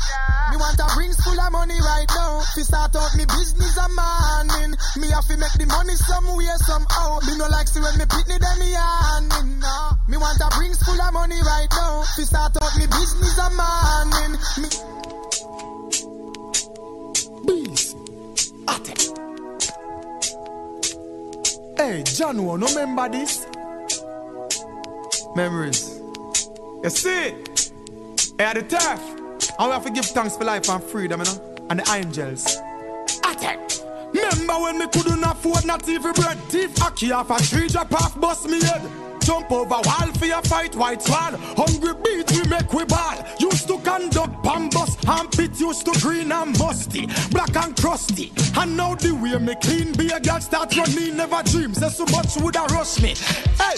[0.48, 2.40] Me want a rings full of money right now.
[2.40, 4.72] To start out me business a morning.
[5.04, 7.20] Me have to make the money somewhere somehow.
[7.28, 9.60] Me no like see when me pitney them me handing.
[9.60, 9.92] Nah.
[10.08, 12.08] Me want a rings full of money right now.
[12.08, 14.32] To start out me business a morning.
[14.64, 14.68] Me
[17.68, 17.87] Bees.
[21.78, 23.46] Hey, John, no remember this?
[25.36, 26.00] Memories.
[26.82, 27.34] You see?
[28.36, 29.00] Hey, at the turf.
[29.60, 31.66] And we have to give thanks for life and freedom, you know?
[31.70, 32.56] And the angels.
[33.22, 33.84] At it.
[34.12, 36.36] Remember when me couldn't afford not even bread?
[36.48, 38.82] Thief hockey off a tree, drop off, bust me head.
[39.28, 41.34] Jump over wall for your fight, white swan.
[41.54, 43.22] Hungry beat, we make we ball.
[43.38, 44.96] Used to conduct bambus,
[45.36, 48.32] pit used to green and musty, black and crusty.
[48.56, 51.76] And now the way me clean, be a girl start running, never dreams.
[51.76, 53.16] Say so much would a rush me.
[53.60, 53.76] Hey,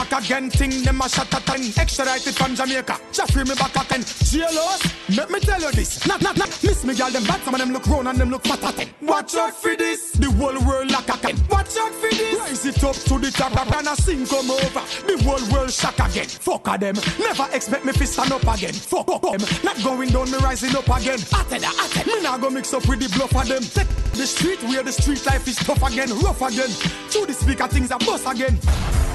[0.00, 1.60] back again, thing them a shot at ten.
[1.76, 4.02] Extradited from Jamaica, Jeffrey me back at ten.
[4.02, 4.80] Jealous,
[5.16, 6.06] let me tell you this.
[6.06, 7.40] Not, not, not, miss me, girl, them bad.
[7.42, 8.88] Some of them look round and them look fat at ten.
[9.02, 11.36] Watch out for this, the whole world like a ten.
[11.48, 14.82] Watch out for this, rise it up to the top and a sing come over.
[15.06, 16.26] The whole world shock again.
[16.26, 18.72] Fuck a them, never expect me to stand up again.
[18.72, 21.20] Fuck, fuck them, not going down, me rising up again.
[21.32, 23.62] Atten, atten, me nah go mix up with the bluff of them.
[23.62, 26.70] Take the street where the street life is tough again, rough again.
[27.10, 28.58] Through the speaker things are bust again.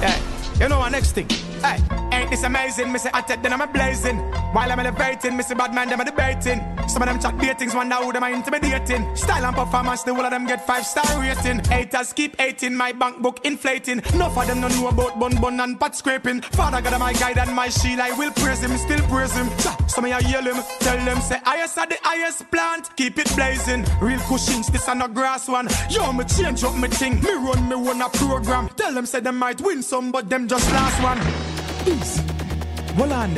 [0.01, 0.34] Yeah.
[0.59, 1.27] You know what next thing?
[1.65, 1.81] Hey,
[2.11, 2.91] ain't this amazing?
[2.91, 4.17] Me say I take then I'm a blazing.
[4.53, 6.61] While I'm elevating, me say bad man them a debating.
[6.87, 9.15] Some of them chat datings, wonder who them are intimidating.
[9.15, 11.63] Style and performance, the whole of them get five star rating.
[11.65, 14.03] Haters keep hating, my bank book inflating.
[14.15, 16.41] No of them no know about bun bun and pot scraping.
[16.41, 19.49] Father God my guide and my shield, I will praise him, still praise him.
[19.87, 23.35] Some of you yell him, tell them say highest are the highest plant, keep it
[23.35, 23.83] blazing.
[23.99, 25.67] Real cushions, this are no grass one.
[25.89, 28.69] Yo, me change up me thing, me run me one a program.
[28.77, 31.54] Tell them say them might win some, but them just last one.
[31.85, 32.17] Peace.
[32.97, 33.35] Hold on.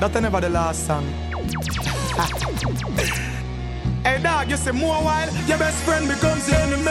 [0.00, 1.04] That never the last song.
[4.02, 6.90] hey dog, you say more while your best friend becomes your enemy.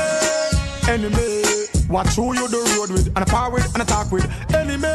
[0.87, 1.52] Enemy.
[1.93, 4.25] Watch who you do road with, and a power with, and a talk with.
[4.51, 4.87] Enemy,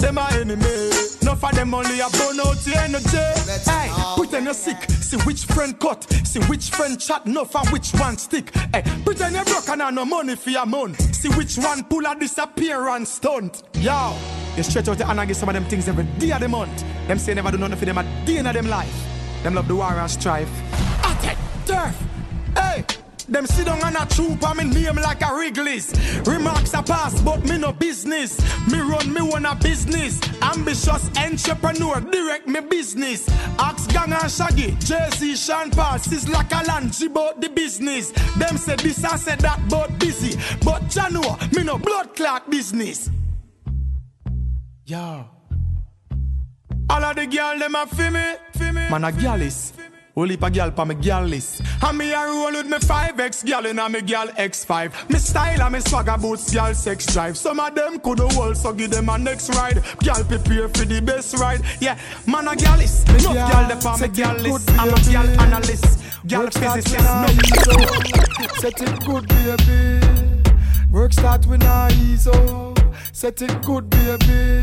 [0.00, 0.90] them are enemy.
[1.22, 3.16] Enough of them only a burn out your energy.
[3.64, 4.76] Hey, pretend you're sick.
[4.90, 6.04] See which friend cut.
[6.26, 7.24] See which friend chat.
[7.24, 8.54] Enough and which one stick.
[8.74, 11.14] Hey, pretend you're broke and no money for your month.
[11.14, 13.62] See which one pull a disappearance stunt.
[13.76, 14.14] Yo,
[14.54, 16.50] you stretch out your hand and give some of them things every day of the
[16.50, 16.84] month.
[17.08, 19.08] Them say never do nothing for them a the end of them life.
[19.42, 20.50] Them love the war and strife.
[21.00, 21.96] Attack, turf.
[23.28, 25.92] Them sit down and a troop on me name like a Wrigley's.
[26.26, 28.40] Remarks are pass, but me no business.
[28.70, 30.20] Me run me own a business.
[30.42, 33.28] Ambitious entrepreneur, direct me business.
[33.58, 38.10] Ask Gang and Shaggy, Jay-Z, Sean Paul, Sizzla Kalonji about the business.
[38.38, 40.36] Them say this and say that, but busy.
[40.64, 43.10] But Jano, me no blood clot business.
[44.84, 45.24] Yeah.
[46.90, 48.88] All of the girl them a fi me.
[48.90, 49.72] Man a girl is.
[50.14, 51.62] Only pa girl pa me girl list.
[51.82, 55.08] And me a roll with me 5X girl in a me girl X5.
[55.08, 57.38] Me style and me swagger boots girl sex drive.
[57.38, 59.82] Some of them could hold so give them a next ride.
[60.04, 61.62] Girl prepare for the best ride.
[61.80, 63.06] Yeah, man a girl is.
[63.24, 64.70] No girl girl the pa me it list.
[64.72, 65.38] I'm a baby.
[65.40, 65.98] analyst.
[66.28, 66.98] Start physicist.
[66.98, 68.50] when I ease up.
[68.56, 70.00] Set it good, baby.
[70.90, 72.78] Work start when I ease up.
[73.12, 74.62] Set it good, baby.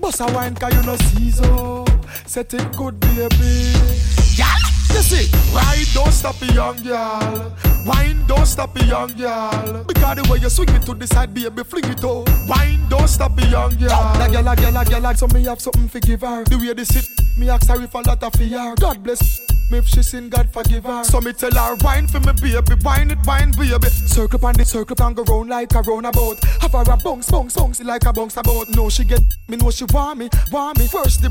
[0.00, 1.88] Boss a wine 'cause you no seize up.
[2.26, 4.19] Set it good, baby.
[4.40, 7.52] Girl, You see, ride don't stop a young girl.
[7.86, 9.84] Wine don't stop a young girl.
[9.84, 12.28] Because the way you swing it to the side, baby, fling it out.
[12.48, 13.88] Wine don't stop a young girl.
[13.88, 16.44] That girl, a girl, a girl, like so me have something for give her.
[16.44, 17.08] The way they sit,
[17.38, 18.74] me ask her if a lot of fear.
[18.80, 19.40] God bless
[19.70, 21.04] me if she sin, God forgive her.
[21.04, 23.88] So me tell her, wine for me, baby, wine it, wine, baby.
[23.88, 26.42] Circle on the circle and go round like a roundabout.
[26.60, 28.68] Have her a bounce, bounce, bounce like a bounce about.
[28.70, 30.86] No, she get me, know she want me, want me.
[30.86, 31.30] First the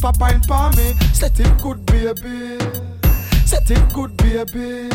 [0.00, 2.58] Papa and pa me, set it good, baby.
[3.44, 4.88] Set it good, baby.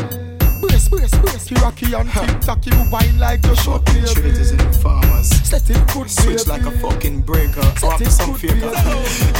[0.60, 1.52] Brace, brace, brace.
[1.60, 4.06] Rocky and TikTok, you wine like your shot, baby.
[4.06, 5.28] Traders and farmers.
[5.28, 6.38] Set it good, Switch baby.
[6.38, 7.62] Switch like a fucking breaker.
[7.76, 8.66] Set it some good, baby.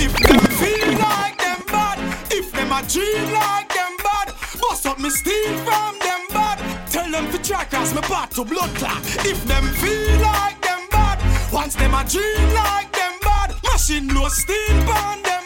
[0.02, 1.98] If them feel like them bad,
[2.32, 6.59] if them a dream like them bad, bust up me steal from them bad.
[6.90, 9.01] Tell them to try cause me part to blood clot.
[9.24, 14.28] If them feel like them bad, once them a dream like them bad, machine blow
[14.28, 15.41] steam on them.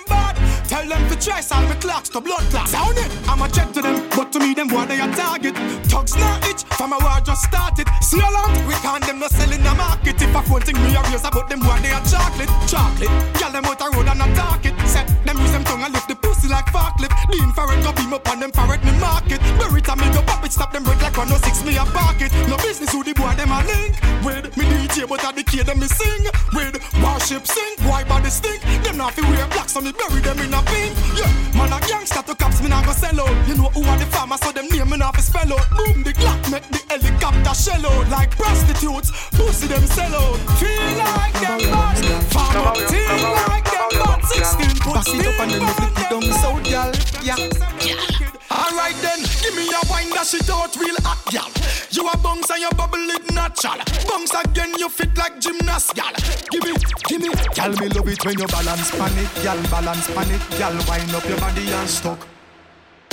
[0.76, 2.72] Tell them to try solve me clocks to blood clots.
[2.72, 3.08] Sound it?
[3.26, 5.56] I'm a jet to them, but to me them boy they a target.
[5.88, 7.88] Thugs not itch, from a war just started.
[8.02, 10.20] See how long we can't them no selling the market.
[10.20, 13.08] If I phone thing me a raise about them boy they a chocolate, chocolate.
[13.40, 14.76] Girl them out a road and a talk it.
[14.84, 17.16] Set them use them tongue and lift the pussy like forklift.
[17.32, 19.40] The infrared go beam up on them parrot me market.
[19.56, 22.20] Bury it and me go pop it, stop them break like 106 me a park
[22.20, 22.28] it.
[22.52, 25.64] No business who the boy them a link with me DJ, but at the kid
[25.64, 27.80] them me sing with warship sing.
[27.88, 30.92] why body stink, them not fi wear black so me bury them in a pink.
[31.16, 33.48] Yeah, man a gangster to cops me not go sell out.
[33.48, 35.66] You know who are the farmers so them name me not fi spell out.
[35.76, 39.10] Boom the Glock make the helicopter shell out like prostitutes.
[39.36, 40.36] Pussy them sell out.
[40.60, 41.96] Feel like them bad,
[42.32, 44.20] farm up team like them bad.
[44.24, 46.92] 16 put it up and then you flip it down south, girl.
[47.22, 48.35] Yeah.
[48.66, 51.46] Alright then, give me a wine that shit out real hot, gal.
[51.94, 53.78] You a bounce and you bubble it natural.
[54.10, 56.10] Bounce again, you fit like gymnast, gal.
[56.50, 56.74] Give me,
[57.06, 61.14] give me, Gal, me love it when you balance panic, gal, balance panic, gal, wind
[61.14, 62.26] up your body and stuck.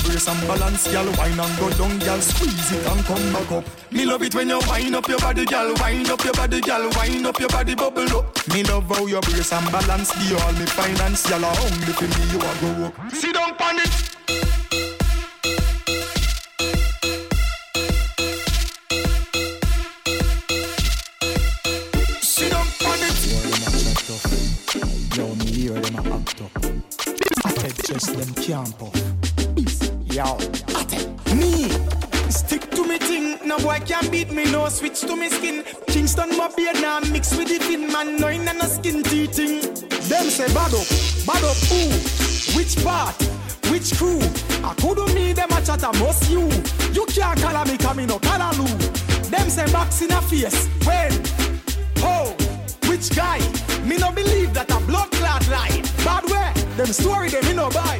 [0.02, 3.66] Brace and balance, gal, wine and go down, gal, squeeze it and come back up.
[3.94, 5.70] me love it when you wind up your body, gal.
[5.78, 6.90] Wind up your body, gal.
[6.98, 8.26] Wind up your body, bubble up.
[8.50, 12.26] Me love how you brace and balance, you all me finance, gal, only for me
[12.34, 13.12] you a go up.
[13.14, 14.43] Sit down on
[25.94, 26.52] them a act up.
[27.45, 28.95] I said just them camp up.
[30.06, 30.38] Yo,
[30.76, 31.70] I take Me,
[32.30, 33.48] stick to me thing.
[33.48, 35.64] No boy can beat me, no switch to me skin.
[35.88, 39.61] Kingston my beard now mix with the fin man, no in a skin teething.
[40.10, 40.88] Them say bad up,
[41.26, 41.90] bad up who?
[42.57, 43.15] Which part?
[43.70, 44.20] Which crew?
[44.64, 46.49] I couldn't me them a chat a must you.
[46.91, 49.30] You can't call me come no callaloo.
[49.30, 50.68] Them say box in a face.
[50.86, 51.11] When?
[51.98, 52.36] How?
[52.88, 53.40] Which guy?
[53.86, 55.12] Me no believe that a blood
[55.44, 55.82] clot lie.
[56.03, 56.53] Bad way.
[56.76, 57.98] Them story them me no buy.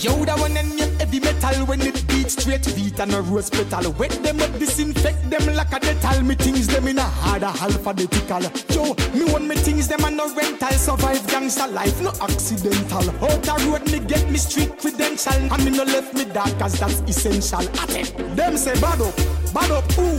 [0.00, 3.92] Yo, that one and heavy metal when it beat straight beat and a rose petal.
[3.92, 6.24] Wet them up, disinfect them like a Dettol.
[6.24, 8.42] Me things them in a harder alphabetical.
[8.70, 10.72] Yo, me want me things them and no rental.
[10.72, 13.08] Survive gangster life, no accidental.
[13.24, 15.32] Out the road me get me street credential.
[15.32, 17.60] And me no left me dark cause that's essential.
[17.80, 19.16] At Them say bad up,
[19.54, 20.16] bad up who?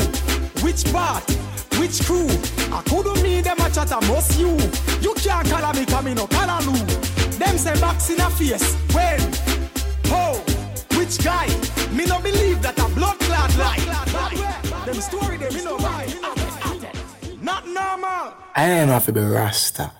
[0.63, 1.23] Which part?
[1.85, 2.27] Which crew?
[2.73, 4.57] I couldn't me them a chat a must you.
[5.01, 7.37] You can't call me come no callaloo.
[7.37, 8.73] Them say box in a face.
[8.91, 9.19] When?
[10.05, 10.33] How?
[10.97, 11.45] Which guy?
[11.91, 13.77] Me no believe that a blood clot lie.
[14.87, 16.07] Them story them me no buy.
[17.39, 18.33] Not normal.
[18.55, 19.91] I ain't have to be Rasta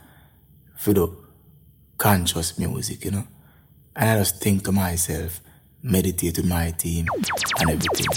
[0.76, 1.16] for the
[1.99, 3.28] conscious music, you know.
[3.95, 5.40] And I just think to myself,
[5.84, 7.06] meditate with my team
[7.60, 8.07] and everything.